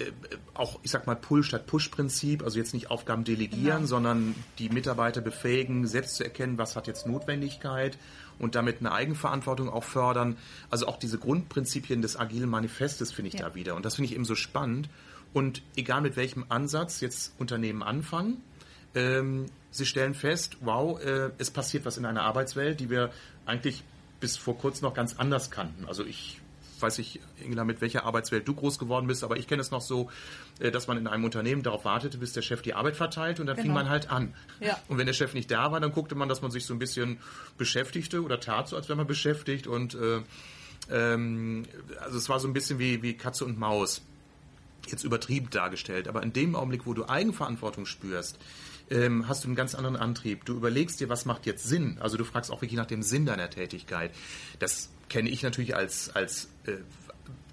äh, 0.00 0.12
auch, 0.54 0.78
ich 0.82 0.90
sag 0.90 1.06
mal, 1.06 1.16
Pull 1.16 1.42
statt 1.42 1.66
Push-Prinzip, 1.66 2.42
also 2.42 2.58
jetzt 2.58 2.74
nicht 2.74 2.90
Aufgaben 2.90 3.24
delegieren, 3.24 3.78
genau. 3.78 3.86
sondern 3.86 4.34
die 4.58 4.68
Mitarbeiter 4.68 5.20
befähigen, 5.20 5.86
selbst 5.86 6.16
zu 6.16 6.24
erkennen, 6.24 6.58
was 6.58 6.76
hat 6.76 6.86
jetzt 6.86 7.06
Notwendigkeit 7.06 7.98
und 8.40 8.54
damit 8.54 8.80
eine 8.80 8.92
Eigenverantwortung 8.92 9.68
auch 9.68 9.84
fördern. 9.84 10.36
Also 10.70 10.86
auch 10.86 10.98
diese 10.98 11.18
Grundprinzipien 11.18 12.02
des 12.02 12.16
agilen 12.16 12.48
Manifestes 12.48 13.12
finde 13.12 13.28
ich 13.28 13.34
ja. 13.34 13.48
da 13.48 13.54
wieder. 13.54 13.76
Und 13.76 13.84
das 13.84 13.96
finde 13.96 14.06
ich 14.06 14.14
eben 14.14 14.24
so 14.24 14.34
spannend. 14.34 14.88
Und 15.32 15.62
egal 15.76 16.00
mit 16.00 16.16
welchem 16.16 16.44
Ansatz 16.48 17.00
jetzt 17.00 17.34
Unternehmen 17.38 17.82
anfangen, 17.82 18.42
ähm, 18.94 19.46
sie 19.70 19.86
stellen 19.86 20.14
fest, 20.14 20.56
wow, 20.60 21.00
äh, 21.00 21.30
es 21.38 21.50
passiert 21.50 21.84
was 21.84 21.96
in 21.96 22.04
einer 22.04 22.22
Arbeitswelt, 22.22 22.80
die 22.80 22.90
wir 22.90 23.10
eigentlich 23.46 23.84
bis 24.18 24.36
vor 24.36 24.58
kurzem 24.58 24.86
noch 24.86 24.94
ganz 24.94 25.16
anders 25.16 25.50
kannten. 25.50 25.86
Also 25.86 26.04
ich 26.04 26.40
weiß 26.80 26.98
nicht, 26.98 27.20
Ingela, 27.42 27.64
mit 27.64 27.80
welcher 27.80 28.04
Arbeitswelt 28.04 28.46
du 28.46 28.54
groß 28.54 28.78
geworden 28.78 29.06
bist, 29.06 29.24
aber 29.24 29.36
ich 29.36 29.46
kenne 29.46 29.60
es 29.60 29.70
noch 29.70 29.80
so, 29.80 30.10
äh, 30.58 30.70
dass 30.70 30.86
man 30.86 30.96
in 30.96 31.06
einem 31.06 31.24
Unternehmen 31.24 31.62
darauf 31.62 31.84
wartete, 31.84 32.18
bis 32.18 32.32
der 32.32 32.42
Chef 32.42 32.62
die 32.62 32.74
Arbeit 32.74 32.96
verteilt 32.96 33.40
und 33.40 33.46
dann 33.46 33.56
genau. 33.56 33.66
fing 33.66 33.74
man 33.74 33.88
halt 33.88 34.10
an. 34.10 34.34
Ja. 34.60 34.78
Und 34.88 34.98
wenn 34.98 35.06
der 35.06 35.12
Chef 35.12 35.34
nicht 35.34 35.50
da 35.50 35.72
war, 35.72 35.80
dann 35.80 35.92
guckte 35.92 36.14
man, 36.14 36.28
dass 36.28 36.42
man 36.42 36.50
sich 36.50 36.66
so 36.66 36.74
ein 36.74 36.78
bisschen 36.78 37.18
beschäftigte 37.58 38.22
oder 38.22 38.40
tat 38.40 38.68
so, 38.68 38.76
als 38.76 38.88
wäre 38.88 38.96
man 38.96 39.06
beschäftigt 39.06 39.66
und 39.66 39.94
äh, 39.94 40.20
ähm, 40.90 41.64
also 42.00 42.18
es 42.18 42.28
war 42.28 42.40
so 42.40 42.48
ein 42.48 42.52
bisschen 42.52 42.78
wie, 42.78 43.02
wie 43.02 43.14
Katze 43.14 43.44
und 43.44 43.58
Maus 43.58 44.02
jetzt 44.88 45.04
übertrieben 45.04 45.50
dargestellt, 45.50 46.08
aber 46.08 46.22
in 46.22 46.32
dem 46.32 46.56
Augenblick, 46.56 46.86
wo 46.86 46.94
du 46.94 47.08
Eigenverantwortung 47.08 47.86
spürst, 47.86 48.38
ähm, 48.90 49.28
hast 49.28 49.44
du 49.44 49.48
einen 49.48 49.56
ganz 49.56 49.74
anderen 49.74 49.96
Antrieb. 49.96 50.44
Du 50.44 50.54
überlegst 50.54 51.00
dir, 51.00 51.08
was 51.08 51.24
macht 51.24 51.46
jetzt 51.46 51.64
Sinn. 51.64 51.98
Also 52.00 52.16
du 52.16 52.24
fragst 52.24 52.50
auch 52.50 52.60
wirklich 52.60 52.78
nach 52.78 52.86
dem 52.86 53.02
Sinn 53.02 53.26
deiner 53.26 53.48
Tätigkeit. 53.50 54.12
Das 54.58 54.90
kenne 55.08 55.30
ich 55.30 55.42
natürlich 55.42 55.76
als, 55.76 56.14
als 56.14 56.48
äh, 56.66 56.72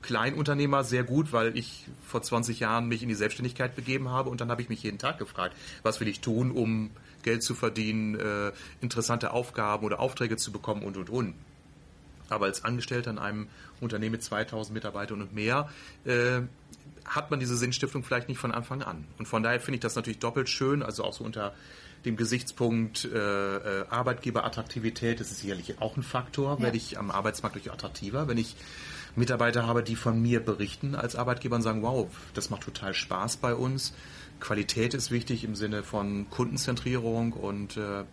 Kleinunternehmer 0.01 0.83
sehr 0.83 1.03
gut, 1.03 1.33
weil 1.33 1.57
ich 1.57 1.85
vor 2.05 2.21
20 2.21 2.59
Jahren 2.59 2.87
mich 2.87 3.03
in 3.03 3.09
die 3.09 3.15
Selbstständigkeit 3.15 3.75
begeben 3.75 4.09
habe 4.09 4.29
und 4.29 4.41
dann 4.41 4.49
habe 4.49 4.61
ich 4.61 4.69
mich 4.69 4.83
jeden 4.83 4.99
Tag 4.99 5.17
gefragt, 5.17 5.55
was 5.83 5.99
will 5.99 6.07
ich 6.07 6.21
tun, 6.21 6.51
um 6.51 6.91
Geld 7.23 7.43
zu 7.43 7.55
verdienen, 7.55 8.15
äh, 8.15 8.51
interessante 8.79 9.31
Aufgaben 9.31 9.85
oder 9.85 9.99
Aufträge 9.99 10.37
zu 10.37 10.51
bekommen 10.51 10.83
und 10.83 10.97
und 10.97 11.09
und. 11.09 11.35
Aber 12.29 12.45
als 12.45 12.63
Angestellter 12.63 13.11
in 13.11 13.19
einem 13.19 13.47
Unternehmen 13.79 14.13
mit 14.13 14.23
2000 14.23 14.73
Mitarbeitern 14.73 15.21
und 15.21 15.33
mehr 15.33 15.69
äh, 16.05 16.41
hat 17.07 17.31
man 17.31 17.39
diese 17.39 17.55
Sinnstiftung 17.55 18.03
vielleicht 18.03 18.27
nicht 18.27 18.37
von 18.37 18.51
Anfang 18.51 18.83
an. 18.83 19.05
Und 19.17 19.27
von 19.27 19.41
daher 19.41 19.59
finde 19.59 19.75
ich 19.75 19.81
das 19.81 19.95
natürlich 19.95 20.19
doppelt 20.19 20.49
schön, 20.49 20.83
also 20.83 21.03
auch 21.03 21.13
so 21.13 21.23
unter 21.23 21.53
dem 22.05 22.15
Gesichtspunkt 22.15 23.05
äh, 23.05 23.57
äh, 23.57 23.85
Arbeitgeberattraktivität, 23.89 25.19
das 25.19 25.31
ist 25.31 25.39
sicherlich 25.39 25.81
auch 25.81 25.97
ein 25.97 26.03
Faktor, 26.03 26.57
ja. 26.57 26.63
werde 26.63 26.77
ich 26.77 26.97
am 26.99 27.09
Arbeitsmarkt 27.09 27.55
durch 27.55 27.71
attraktiver, 27.71 28.27
wenn 28.27 28.37
ich 28.37 28.55
Mitarbeiter 29.15 29.65
habe, 29.65 29.81
die 29.81 29.95
von 29.95 30.21
mir 30.21 30.39
berichten 30.39 30.93
als 30.93 31.15
Arbeitgeber 31.15 31.55
und 31.55 31.63
sagen, 31.63 31.81
wow, 31.81 32.07
das 32.35 32.49
macht 32.49 32.63
total 32.63 32.93
Spaß 32.93 33.37
bei 33.37 33.55
uns. 33.55 33.93
Qualität 34.39 34.93
ist 34.93 35.09
wichtig 35.09 35.43
im 35.43 35.55
Sinne 35.55 35.81
von 35.81 36.29
Kundenzentrierung 36.29 37.33
und 37.33 37.77
äh, 37.77 38.03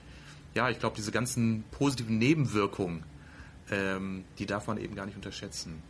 ja, 0.55 0.71
ich 0.71 0.79
glaube, 0.79 0.97
diese 0.97 1.13
ganzen 1.13 1.65
positiven 1.73 2.17
Nebenwirkungen, 2.19 3.03
ähm, 3.71 4.25
die 4.39 4.47
darf 4.47 4.67
man 4.67 4.79
eben 4.79 4.95
gar 4.95 5.05
nicht 5.05 5.17
unterschätzen. 5.17 5.83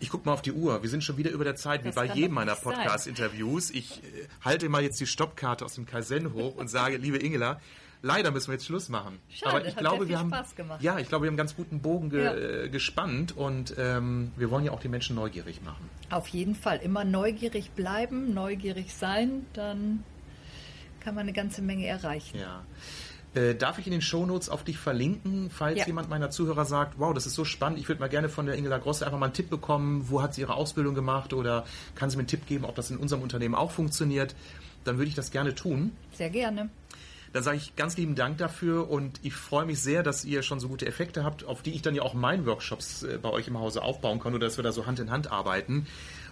Ich 0.00 0.10
gucke 0.10 0.26
mal 0.26 0.32
auf 0.32 0.42
die 0.42 0.52
Uhr. 0.52 0.82
Wir 0.82 0.90
sind 0.90 1.02
schon 1.02 1.16
wieder 1.16 1.30
über 1.30 1.44
der 1.44 1.56
Zeit, 1.56 1.82
wie 1.82 1.88
das 1.88 1.96
bei 1.96 2.06
jedem 2.06 2.34
meiner 2.34 2.54
Podcast-Interviews. 2.54 3.70
Ich 3.70 4.02
äh, 4.02 4.28
halte 4.44 4.68
mal 4.68 4.82
jetzt 4.82 5.00
die 5.00 5.06
Stoppkarte 5.06 5.64
aus 5.64 5.74
dem 5.74 5.86
Kaizen 5.86 6.32
hoch 6.34 6.56
und 6.56 6.68
sage, 6.68 6.96
liebe 6.98 7.18
Ingela, 7.18 7.60
leider 8.02 8.30
müssen 8.30 8.48
wir 8.48 8.54
jetzt 8.54 8.66
Schluss 8.66 8.88
machen. 8.88 9.18
Schade, 9.28 9.56
Aber 9.56 9.66
ich 9.66 9.76
glaube, 9.76 10.08
wir 10.08 10.18
haben 10.18 10.32
ja, 10.80 10.98
ich 10.98 11.08
glaube, 11.08 11.24
wir 11.24 11.28
haben 11.28 11.34
einen 11.34 11.36
ganz 11.36 11.56
guten 11.56 11.80
Bogen 11.80 12.10
ge 12.10 12.24
ja. 12.24 12.34
Äh, 12.34 12.68
gespannt 12.68 13.36
und 13.36 13.74
ähm, 13.76 14.32
wir 14.36 14.50
wollen 14.50 14.64
ja 14.64 14.72
auch 14.72 14.80
die 14.80 14.88
Menschen 14.88 15.16
neugierig 15.16 15.62
machen. 15.62 15.88
Auf 16.10 16.28
jeden 16.28 16.54
Fall 16.54 16.78
immer 16.78 17.04
neugierig 17.04 17.72
bleiben, 17.72 18.34
neugierig 18.34 18.94
sein, 18.94 19.46
dann 19.52 20.04
kann 21.00 21.14
man 21.14 21.22
eine 21.22 21.32
ganze 21.32 21.62
Menge 21.62 21.86
erreichen. 21.86 22.38
Ja. 22.38 22.64
Äh, 23.34 23.54
darf 23.54 23.78
ich 23.78 23.86
in 23.86 23.92
den 23.92 24.00
Shownotes 24.00 24.48
auf 24.48 24.64
dich 24.64 24.78
verlinken, 24.78 25.50
falls 25.50 25.80
ja. 25.80 25.86
jemand 25.86 26.08
meiner 26.08 26.30
Zuhörer 26.30 26.64
sagt, 26.64 26.98
wow, 26.98 27.12
das 27.12 27.26
ist 27.26 27.34
so 27.34 27.44
spannend, 27.44 27.78
ich 27.78 27.88
würde 27.88 28.00
mal 28.00 28.08
gerne 28.08 28.30
von 28.30 28.46
der 28.46 28.56
Ingela 28.56 28.78
Grosse 28.78 29.04
einfach 29.04 29.18
mal 29.18 29.26
einen 29.26 29.34
Tipp 29.34 29.50
bekommen, 29.50 30.06
wo 30.08 30.22
hat 30.22 30.34
sie 30.34 30.40
ihre 30.40 30.54
Ausbildung 30.54 30.94
gemacht 30.94 31.34
oder 31.34 31.64
kann 31.94 32.08
sie 32.08 32.16
mir 32.16 32.22
einen 32.22 32.28
Tipp 32.28 32.46
geben, 32.46 32.64
ob 32.64 32.74
das 32.74 32.90
in 32.90 32.96
unserem 32.96 33.22
Unternehmen 33.22 33.54
auch 33.54 33.70
funktioniert, 33.70 34.34
dann 34.84 34.96
würde 34.96 35.08
ich 35.10 35.14
das 35.14 35.30
gerne 35.30 35.54
tun. 35.54 35.92
Sehr 36.12 36.30
gerne. 36.30 36.70
Dann 37.32 37.42
sage 37.42 37.58
ich 37.58 37.76
ganz 37.76 37.96
lieben 37.98 38.14
Dank 38.14 38.38
dafür 38.38 38.90
und 38.90 39.20
ich 39.22 39.34
freue 39.34 39.66
mich 39.66 39.80
sehr, 39.80 40.02
dass 40.02 40.24
ihr 40.24 40.42
schon 40.42 40.60
so 40.60 40.68
gute 40.68 40.86
Effekte 40.86 41.24
habt, 41.24 41.44
auf 41.44 41.62
die 41.62 41.72
ich 41.72 41.82
dann 41.82 41.94
ja 41.94 42.02
auch 42.02 42.14
meinen 42.14 42.46
Workshops 42.46 43.02
äh, 43.02 43.18
bei 43.20 43.28
euch 43.28 43.48
im 43.48 43.58
Hause 43.58 43.82
aufbauen 43.82 44.20
kann 44.20 44.34
oder 44.34 44.46
dass 44.46 44.56
wir 44.56 44.64
da 44.64 44.72
so 44.72 44.86
Hand 44.86 44.98
in 45.00 45.10
Hand 45.10 45.30
arbeiten. 45.30 45.86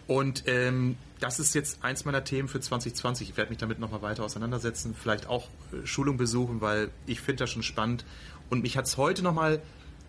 Und 0.06 0.44
ähm, 0.46 0.96
das 1.20 1.40
ist 1.40 1.54
jetzt 1.54 1.82
eins 1.82 2.04
meiner 2.04 2.24
Themen 2.24 2.48
für 2.48 2.60
2020. 2.60 3.30
Ich 3.30 3.36
werde 3.36 3.50
mich 3.50 3.58
damit 3.58 3.78
nochmal 3.78 4.02
weiter 4.02 4.24
auseinandersetzen, 4.24 4.94
vielleicht 4.98 5.28
auch 5.28 5.48
äh, 5.72 5.86
Schulung 5.86 6.16
besuchen, 6.16 6.60
weil 6.60 6.90
ich 7.06 7.20
finde 7.20 7.44
das 7.44 7.50
schon 7.50 7.62
spannend. 7.62 8.04
Und 8.50 8.62
mich 8.62 8.76
hat 8.76 8.86
es 8.86 8.96
heute 8.96 9.22
nochmal 9.22 9.60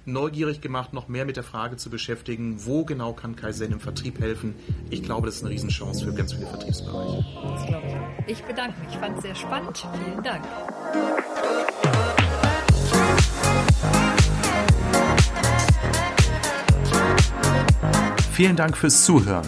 neugierig 0.06 0.62
gemacht, 0.62 0.94
noch 0.94 1.08
mehr 1.08 1.26
mit 1.26 1.36
der 1.36 1.44
Frage 1.44 1.76
zu 1.76 1.90
beschäftigen, 1.90 2.66
wo 2.66 2.86
genau 2.86 3.14
kann 3.14 3.36
Kaizen 3.36 3.72
im 3.72 3.80
Vertrieb 3.80 4.20
helfen. 4.20 4.56
Ich 4.90 5.04
glaube, 5.04 5.26
das 5.26 5.38
ist 5.38 5.42
eine 5.42 5.52
Riesenchance 5.52 6.06
für 6.06 6.14
ganz 6.14 6.34
viele 6.34 6.48
Vertriebsbereiche. 6.48 7.26
Das 7.44 7.66
glaube 7.66 7.88
ich. 8.26 8.32
Ich 8.32 8.44
bedanke 8.44 8.80
mich. 8.80 8.90
Ich 8.94 8.98
fand 8.98 9.18
es 9.18 9.24
sehr 9.24 9.36
spannend. 9.36 9.86
Vielen 10.06 10.24
Dank. 10.24 10.46
Vielen 18.32 18.56
Dank 18.56 18.78
fürs 18.78 19.04
Zuhören. 19.04 19.48